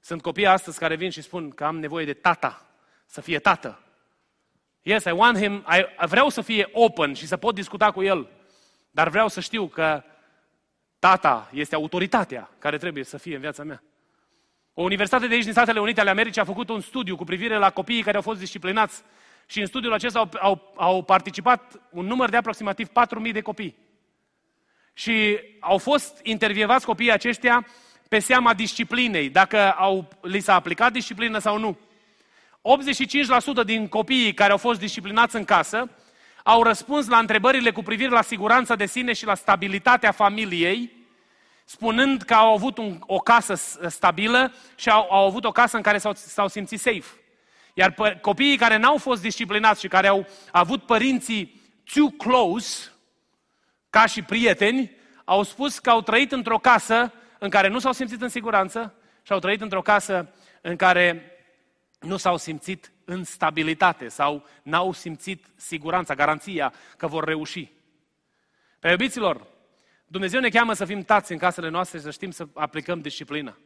sunt 0.00 0.22
copii 0.22 0.46
astăzi 0.46 0.78
care 0.78 0.96
vin 0.96 1.10
și 1.10 1.22
spun 1.22 1.50
că 1.50 1.64
am 1.64 1.78
nevoie 1.78 2.04
de 2.04 2.12
tata, 2.12 2.66
să 3.06 3.20
fie 3.20 3.38
tată. 3.38 3.80
Yes, 4.82 5.04
I 5.04 5.10
want 5.10 5.38
him, 5.38 5.54
I, 5.54 6.06
vreau 6.06 6.28
să 6.28 6.40
fie 6.40 6.68
open 6.72 7.12
și 7.12 7.26
să 7.26 7.36
pot 7.36 7.54
discuta 7.54 7.90
cu 7.90 8.02
el, 8.02 8.28
dar 8.90 9.08
vreau 9.08 9.28
să 9.28 9.40
știu 9.40 9.66
că 9.66 10.02
tata 10.98 11.48
este 11.52 11.74
autoritatea 11.74 12.50
care 12.58 12.78
trebuie 12.78 13.04
să 13.04 13.18
fie 13.18 13.34
în 13.34 13.40
viața 13.40 13.64
mea. 13.64 13.82
O 14.74 14.82
universitate 14.82 15.26
de 15.26 15.34
aici 15.34 15.42
din 15.42 15.52
Statele 15.52 15.80
Unite 15.80 16.00
ale 16.00 16.10
Americii 16.10 16.40
a 16.40 16.44
făcut 16.44 16.68
un 16.68 16.80
studiu 16.80 17.16
cu 17.16 17.24
privire 17.24 17.56
la 17.56 17.70
copiii 17.70 18.02
care 18.02 18.16
au 18.16 18.22
fost 18.22 18.38
disciplinați 18.38 19.02
și 19.46 19.60
în 19.60 19.66
studiul 19.66 19.92
acesta 19.92 20.18
au, 20.18 20.28
au, 20.40 20.72
au 20.76 21.02
participat 21.02 21.80
un 21.90 22.06
număr 22.06 22.28
de 22.28 22.36
aproximativ 22.36 22.88
4.000 23.26 23.32
de 23.32 23.40
copii. 23.40 23.76
Și 24.94 25.38
au 25.60 25.78
fost 25.78 26.20
intervievați 26.22 26.86
copiii 26.86 27.12
aceștia 27.12 27.66
pe 28.08 28.18
seama 28.18 28.54
disciplinei, 28.54 29.28
dacă 29.28 29.72
au, 29.72 30.08
li 30.22 30.40
s-a 30.40 30.54
aplicat 30.54 30.92
disciplină 30.92 31.38
sau 31.38 31.58
nu. 31.58 31.78
85% 33.62 33.64
din 33.64 33.88
copiii 33.88 34.34
care 34.34 34.50
au 34.52 34.58
fost 34.58 34.78
disciplinați 34.78 35.36
în 35.36 35.44
casă 35.44 35.90
au 36.42 36.62
răspuns 36.62 37.08
la 37.08 37.18
întrebările 37.18 37.70
cu 37.70 37.82
privire 37.82 38.10
la 38.10 38.22
siguranța 38.22 38.74
de 38.74 38.86
sine 38.86 39.12
și 39.12 39.24
la 39.24 39.34
stabilitatea 39.34 40.12
familiei, 40.12 40.92
spunând 41.64 42.22
că 42.22 42.34
au 42.34 42.52
avut 42.52 42.78
un, 42.78 42.98
o 43.00 43.18
casă 43.18 43.54
stabilă 43.88 44.54
și 44.76 44.88
au, 44.90 45.06
au 45.10 45.26
avut 45.26 45.44
o 45.44 45.52
casă 45.52 45.76
în 45.76 45.82
care 45.82 45.98
s-au, 45.98 46.12
s-au 46.14 46.48
simțit 46.48 46.80
safe. 46.80 47.06
Iar 47.74 47.92
pă, 47.92 48.18
copiii 48.20 48.56
care 48.56 48.76
n-au 48.76 48.96
fost 48.96 49.22
disciplinați 49.22 49.80
și 49.80 49.88
care 49.88 50.06
au 50.06 50.26
avut 50.50 50.82
părinții 50.82 51.60
too 51.94 52.08
close, 52.08 52.91
ca 53.92 54.06
și 54.06 54.22
prieteni, 54.22 54.96
au 55.24 55.42
spus 55.42 55.78
că 55.78 55.90
au 55.90 56.00
trăit 56.00 56.32
într-o 56.32 56.58
casă 56.58 57.12
în 57.38 57.50
care 57.50 57.68
nu 57.68 57.78
s-au 57.78 57.92
simțit 57.92 58.22
în 58.22 58.28
siguranță 58.28 58.94
și 59.22 59.32
au 59.32 59.38
trăit 59.38 59.60
într-o 59.60 59.82
casă 59.82 60.28
în 60.60 60.76
care 60.76 61.36
nu 62.00 62.16
s-au 62.16 62.36
simțit 62.36 62.92
în 63.04 63.24
stabilitate 63.24 64.08
sau 64.08 64.46
n-au 64.62 64.92
simțit 64.92 65.46
siguranța, 65.56 66.14
garanția 66.14 66.72
că 66.96 67.06
vor 67.06 67.24
reuși. 67.24 67.72
Pe 68.78 68.88
iubiților, 68.88 69.46
Dumnezeu 70.06 70.40
ne 70.40 70.48
cheamă 70.48 70.72
să 70.72 70.84
fim 70.84 71.02
tați 71.02 71.32
în 71.32 71.38
casele 71.38 71.68
noastre 71.68 71.98
și 71.98 72.04
să 72.04 72.10
știm 72.10 72.30
să 72.30 72.46
aplicăm 72.54 73.00
disciplină. 73.00 73.58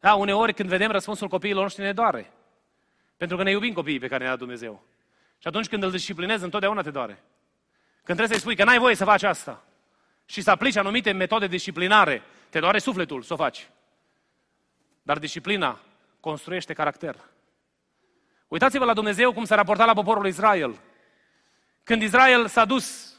Da, 0.00 0.14
uneori 0.14 0.54
când 0.54 0.68
vedem 0.68 0.90
răspunsul 0.90 1.28
copiilor 1.28 1.62
noștri 1.62 1.82
ne 1.82 1.92
doare. 1.92 2.32
Pentru 3.16 3.36
că 3.36 3.42
ne 3.42 3.50
iubim 3.50 3.72
copiii 3.72 3.98
pe 3.98 4.08
care 4.08 4.22
ne-a 4.22 4.30
dat 4.30 4.38
Dumnezeu. 4.38 4.84
Și 5.38 5.48
atunci 5.48 5.68
când 5.68 5.82
îl 5.82 5.90
disciplinezi, 5.90 6.44
întotdeauna 6.44 6.82
te 6.82 6.90
doare. 6.90 7.22
Când 8.02 8.18
trebuie 8.18 8.28
să-i 8.28 8.38
spui 8.38 8.56
că 8.56 8.64
n-ai 8.64 8.78
voie 8.78 8.94
să 8.94 9.04
faci 9.04 9.22
asta 9.22 9.64
și 10.26 10.40
să 10.40 10.50
aplici 10.50 10.76
anumite 10.76 11.12
metode 11.12 11.46
disciplinare, 11.46 12.22
te 12.48 12.58
doare 12.58 12.78
sufletul 12.78 13.22
să 13.22 13.32
o 13.32 13.36
faci. 13.36 13.68
Dar 15.02 15.18
disciplina 15.18 15.80
construiește 16.20 16.72
caracter. 16.72 17.16
Uitați-vă 18.48 18.84
la 18.84 18.94
Dumnezeu 18.94 19.32
cum 19.32 19.44
s-a 19.44 19.54
raportat 19.54 19.86
la 19.86 19.94
poporul 19.94 20.26
Israel. 20.26 20.78
Când 21.82 22.02
Israel 22.02 22.46
s-a 22.46 22.64
dus 22.64 23.12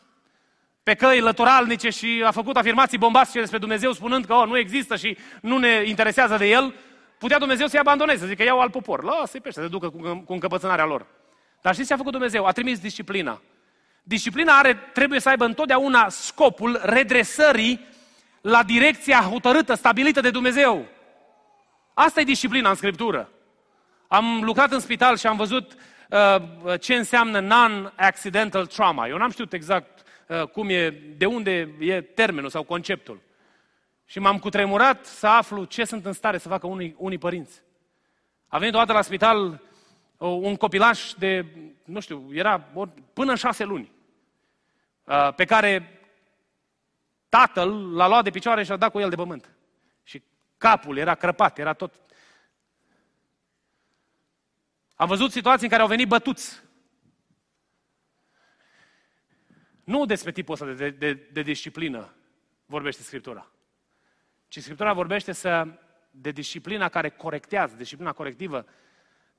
pe 0.83 0.95
căi 0.95 1.19
lăturalnice 1.19 1.89
și 1.89 2.23
a 2.25 2.31
făcut 2.31 2.57
afirmații 2.57 2.97
bombastice 2.97 3.39
despre 3.39 3.57
Dumnezeu 3.57 3.91
spunând 3.91 4.25
că 4.25 4.33
oh, 4.33 4.47
nu 4.47 4.57
există 4.57 4.95
și 4.95 5.17
nu 5.41 5.57
ne 5.57 5.83
interesează 5.85 6.37
de 6.37 6.47
el, 6.47 6.73
putea 7.17 7.37
Dumnezeu 7.37 7.67
să-i 7.67 7.79
abandoneze, 7.79 8.19
să 8.19 8.25
zică 8.25 8.43
iau 8.43 8.59
alt 8.59 8.71
popor. 8.71 9.03
Lasă-i 9.03 9.39
pe 9.39 9.47
ăștia, 9.47 9.63
să 9.63 9.69
ducă 9.69 9.89
cu, 9.89 10.23
cu 10.25 10.33
încăpățânarea 10.33 10.85
lor. 10.85 11.05
Dar 11.61 11.73
știți 11.73 11.87
ce 11.87 11.93
a 11.93 11.97
făcut 11.97 12.11
Dumnezeu? 12.11 12.45
A 12.45 12.51
trimis 12.51 12.79
disciplina. 12.79 13.41
Disciplina 14.09 14.57
are, 14.57 14.73
trebuie 14.93 15.19
să 15.19 15.29
aibă 15.29 15.45
întotdeauna 15.45 16.09
scopul 16.09 16.79
redresării 16.83 17.87
la 18.41 18.63
direcția 18.63 19.21
hotărâtă, 19.21 19.73
stabilită 19.73 20.21
de 20.21 20.29
Dumnezeu. 20.29 20.85
Asta 21.93 22.21
e 22.21 22.23
disciplina 22.23 22.69
în 22.69 22.75
Scriptură. 22.75 23.29
Am 24.07 24.41
lucrat 24.43 24.71
în 24.71 24.79
spital 24.79 25.17
și 25.17 25.27
am 25.27 25.35
văzut 25.37 25.75
uh, 26.09 26.79
ce 26.79 26.95
înseamnă 26.95 27.39
non-accidental 27.39 28.65
trauma. 28.65 29.07
Eu 29.07 29.17
n-am 29.17 29.31
știut 29.31 29.53
exact 29.53 30.07
uh, 30.27 30.43
cum 30.43 30.69
e, 30.69 30.89
de 30.89 31.25
unde 31.25 31.75
e 31.79 32.01
termenul 32.01 32.49
sau 32.49 32.63
conceptul. 32.63 33.21
Și 34.05 34.19
m-am 34.19 34.39
cutremurat 34.39 35.05
să 35.05 35.27
aflu 35.27 35.63
ce 35.63 35.83
sunt 35.83 36.05
în 36.05 36.13
stare 36.13 36.37
să 36.37 36.47
facă 36.47 36.67
unii, 36.67 36.95
unii 36.97 37.17
părinți. 37.17 37.61
A 38.47 38.57
venit 38.57 38.73
o 38.73 38.77
dată 38.77 38.93
la 38.93 39.01
spital 39.01 39.47
uh, 39.47 40.37
un 40.41 40.55
copilaș 40.55 41.13
de, 41.17 41.45
nu 41.83 41.99
știu, 41.99 42.29
era 42.31 42.59
până 43.13 43.31
în 43.31 43.37
șase 43.37 43.63
luni. 43.63 43.97
Uh, 45.09 45.33
pe 45.35 45.45
care 45.45 45.99
tatăl 47.29 47.95
l-a 47.95 48.07
luat 48.07 48.23
de 48.23 48.29
picioare 48.29 48.63
și 48.63 48.69
l-a 48.69 48.77
dat 48.77 48.91
cu 48.91 48.99
el 48.99 49.09
de 49.09 49.15
pământ. 49.15 49.49
Și 50.03 50.23
capul 50.57 50.97
era 50.97 51.15
crăpat, 51.15 51.57
era 51.57 51.73
tot... 51.73 51.93
Am 54.95 55.07
văzut 55.07 55.31
situații 55.31 55.63
în 55.63 55.69
care 55.69 55.81
au 55.81 55.87
venit 55.87 56.07
bătuți. 56.07 56.61
Nu 59.83 60.05
despre 60.05 60.31
tipul 60.31 60.53
ăsta 60.53 60.65
de, 60.65 60.73
de, 60.73 60.89
de, 60.89 61.13
de 61.13 61.41
disciplină 61.41 62.13
vorbește 62.65 63.01
Scriptura. 63.01 63.51
Ci 64.47 64.59
Scriptura 64.59 64.93
vorbește 64.93 65.31
să, 65.31 65.67
de 66.11 66.31
disciplina 66.31 66.89
care 66.89 67.09
corectează, 67.09 67.75
disciplina 67.75 68.13
corectivă, 68.13 68.65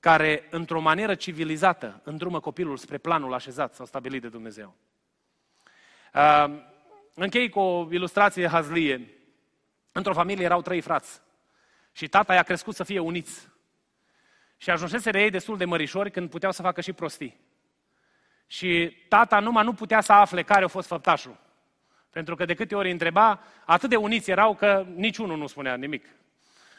care, 0.00 0.46
într-o 0.50 0.80
manieră 0.80 1.14
civilizată, 1.14 2.00
îndrumă 2.04 2.40
copilul 2.40 2.76
spre 2.76 2.98
planul 2.98 3.34
așezat 3.34 3.74
sau 3.74 3.86
stabilit 3.86 4.22
de 4.22 4.28
Dumnezeu. 4.28 4.76
Uh, 6.14 6.60
închei 7.14 7.48
cu 7.48 7.58
o 7.58 7.86
ilustrație 7.90 8.48
hazlie. 8.48 9.14
Într-o 9.92 10.12
familie 10.12 10.44
erau 10.44 10.62
trei 10.62 10.80
frați 10.80 11.20
și 11.92 12.08
tata 12.08 12.34
i-a 12.34 12.42
crescut 12.42 12.74
să 12.74 12.84
fie 12.84 12.98
uniți. 12.98 13.48
Și 14.56 14.70
ajunsese 14.70 15.10
ei 15.18 15.30
destul 15.30 15.56
de 15.56 15.64
mărișori 15.64 16.10
când 16.10 16.30
puteau 16.30 16.52
să 16.52 16.62
facă 16.62 16.80
și 16.80 16.92
prostii. 16.92 17.40
Și 18.46 18.96
tata 19.08 19.40
numai 19.40 19.64
nu 19.64 19.72
putea 19.72 20.00
să 20.00 20.12
afle 20.12 20.42
care 20.42 20.64
a 20.64 20.68
fost 20.68 20.86
făptașul. 20.86 21.36
Pentru 22.10 22.34
că 22.34 22.44
de 22.44 22.54
câte 22.54 22.74
ori 22.74 22.90
întreba, 22.90 23.40
atât 23.64 23.88
de 23.88 23.96
uniți 23.96 24.30
erau 24.30 24.54
că 24.54 24.86
niciunul 24.94 25.36
nu 25.36 25.46
spunea 25.46 25.74
nimic. 25.74 26.06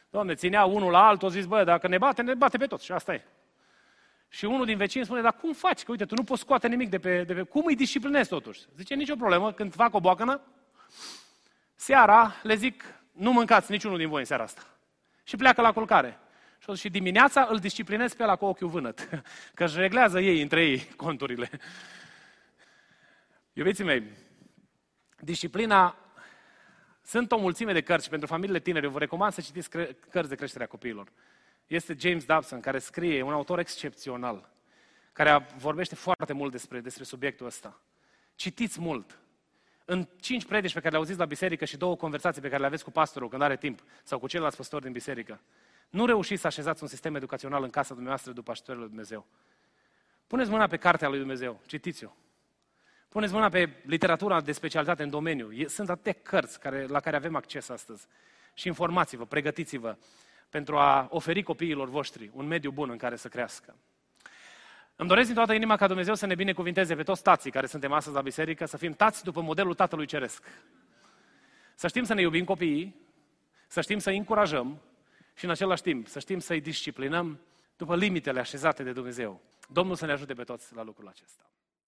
Doamne, 0.09 0.36
ținea 0.36 0.65
unul 0.65 0.91
la 0.91 1.07
altul, 1.07 1.29
zis, 1.29 1.45
bă, 1.45 1.63
dacă 1.63 1.88
ne 1.88 1.97
bate, 1.97 2.21
ne 2.21 2.34
bate 2.34 2.57
pe 2.57 2.65
toți 2.65 2.86
și 2.86 2.91
asta 2.91 3.13
e. 3.13 3.23
Și 4.34 4.45
unul 4.45 4.65
din 4.65 4.77
vecini 4.77 5.05
spune, 5.05 5.21
dar 5.21 5.36
cum 5.36 5.53
faci? 5.53 5.84
Că 5.84 5.91
uite, 5.91 6.05
tu 6.05 6.15
nu 6.15 6.23
poți 6.23 6.41
scoate 6.41 6.67
nimic 6.67 6.89
de 6.89 6.99
pe... 6.99 7.23
De 7.23 7.34
pe... 7.34 7.41
Cum 7.41 7.65
îi 7.65 7.75
disciplinezi 7.75 8.29
totuși? 8.29 8.61
Zice, 8.77 8.93
nicio 8.93 9.15
problemă, 9.15 9.53
când 9.53 9.73
fac 9.73 9.93
o 9.93 9.99
boacănă, 9.99 10.41
seara 11.75 12.36
le 12.43 12.55
zic, 12.55 12.84
nu 13.11 13.32
mâncați 13.32 13.71
niciunul 13.71 13.97
din 13.97 14.09
voi 14.09 14.19
în 14.19 14.25
seara 14.25 14.43
asta. 14.43 14.61
Și 15.23 15.36
pleacă 15.36 15.61
la 15.61 15.71
culcare. 15.71 16.19
Și 16.75 16.89
dimineața 16.89 17.47
îl 17.49 17.57
disciplinez 17.57 18.13
pe 18.13 18.23
la 18.23 18.36
cu 18.36 18.45
ochiul 18.45 18.67
vânăt. 18.67 19.09
Că 19.55 19.63
își 19.63 19.77
reglează 19.77 20.19
ei 20.19 20.41
între 20.41 20.65
ei 20.65 20.88
conturile. 21.05 21.49
Iubiții 23.53 23.84
mei, 23.84 24.03
disciplina 25.19 25.95
sunt 27.01 27.32
o 27.32 27.38
mulțime 27.38 27.73
de 27.73 27.82
cărți 27.82 28.03
și 28.03 28.09
pentru 28.09 28.27
familiile 28.27 28.59
tinere 28.59 28.86
eu 28.86 28.91
vă 28.91 28.99
recomand 28.99 29.34
să 29.34 29.41
citiți 29.41 29.69
cărți 30.09 30.29
de 30.29 30.36
creștere 30.36 30.63
a 30.63 30.67
copiilor. 30.67 31.11
Este 31.72 31.95
James 31.99 32.26
Dobson, 32.26 32.59
care 32.59 32.80
scrie, 32.80 33.22
un 33.22 33.34
autor 33.34 33.59
excepțional, 33.59 34.49
care 35.13 35.47
vorbește 35.57 35.95
foarte 35.95 36.34
mult 36.34 36.51
despre, 36.51 36.80
despre 36.80 37.03
subiectul 37.03 37.45
ăsta. 37.45 37.82
Citiți 38.36 38.80
mult. 38.80 39.19
În 39.86 40.07
cinci 40.19 40.45
predici 40.45 40.74
pe 40.74 40.80
care 40.80 40.91
le 40.91 40.97
auziți 40.97 41.19
la 41.19 41.26
biserică 41.26 41.65
și 41.65 41.78
două 41.78 41.95
conversații 41.95 42.41
pe 42.41 42.47
care 42.47 42.59
le 42.59 42.65
aveți 42.65 42.84
cu 42.84 42.91
pastorul 42.91 43.30
când 43.30 43.41
are 43.41 43.57
timp, 43.57 43.84
sau 44.03 44.19
cu 44.19 44.28
ceilalți 44.28 44.57
păstori 44.57 44.84
din 44.84 44.91
biserică, 44.91 45.41
nu 45.89 46.05
reușiți 46.05 46.41
să 46.41 46.47
așezați 46.47 46.84
un 46.84 46.89
sistem 46.89 47.15
educațional 47.15 47.63
în 47.63 47.69
casa 47.69 47.89
dumneavoastră 47.89 48.32
după 48.32 48.51
ajutorul 48.51 48.80
lui 48.80 48.89
Dumnezeu. 48.89 49.26
Puneți 50.28 50.49
mâna 50.49 50.67
pe 50.67 50.78
cartea 50.78 51.09
lui 51.09 51.19
Dumnezeu, 51.19 51.61
citiți-o. 51.65 52.09
Puneți 53.09 53.34
mâna 53.34 53.49
pe 53.49 53.69
literatura 53.86 54.41
de 54.41 54.51
specialitate 54.51 55.03
în 55.03 55.09
domeniu. 55.09 55.67
Sunt 55.67 55.89
atâtea 55.89 56.15
cărți 56.24 56.59
care, 56.59 56.86
la 56.86 56.99
care 56.99 57.15
avem 57.15 57.36
acces 57.36 57.69
astăzi. 57.69 58.07
Și 58.53 58.67
informați-vă, 58.67 59.26
pregătiți-vă 59.26 59.97
pentru 60.52 60.78
a 60.78 61.08
oferi 61.10 61.43
copiilor 61.43 61.89
voștri 61.89 62.30
un 62.34 62.45
mediu 62.45 62.72
bun 62.72 62.89
în 62.89 62.97
care 62.97 63.16
să 63.16 63.28
crească. 63.28 63.76
Îmi 64.95 65.10
doresc 65.10 65.26
din 65.26 65.36
toată 65.36 65.54
inima 65.54 65.76
ca 65.76 65.88
Dumnezeu 65.88 66.16
să 66.16 66.26
ne 66.26 66.36
binecuvinteze 66.36 66.95
pe 66.95 67.04
toți 67.04 67.24
tații 67.24 67.52
care 67.52 67.66
suntem 67.66 67.91
astăzi 67.91 68.16
la 68.16 68.22
biserică, 68.22 68.66
să 68.66 68.78
fim 68.78 68.93
tați 68.93 69.24
după 69.24 69.41
modelul 69.41 69.74
Tatălui 69.74 70.06
Ceresc. 70.06 70.43
Să 71.76 71.88
știm 71.88 72.04
să 72.04 72.14
ne 72.14 72.22
iubim 72.22 72.45
copiii, 72.45 72.95
să 73.68 73.82
știm 73.82 73.99
să-i 73.99 74.18
încurajăm 74.18 74.82
și 75.36 75.45
în 75.45 75.52
același 75.52 75.82
timp 75.82 76.08
să 76.08 76.20
știm 76.20 76.39
să-i 76.39 76.62
disciplinăm 76.62 77.39
după 77.78 77.95
limitele 77.95 78.39
așezate 78.39 78.84
de 78.84 78.91
Dumnezeu. 78.91 79.41
Domnul 79.70 79.95
să 79.95 80.06
ne 80.06 80.12
ajute 80.12 80.34
pe 80.34 80.43
toți 80.43 80.76
la 80.76 80.84
lucrul 80.84 81.08
acesta. 81.08 81.43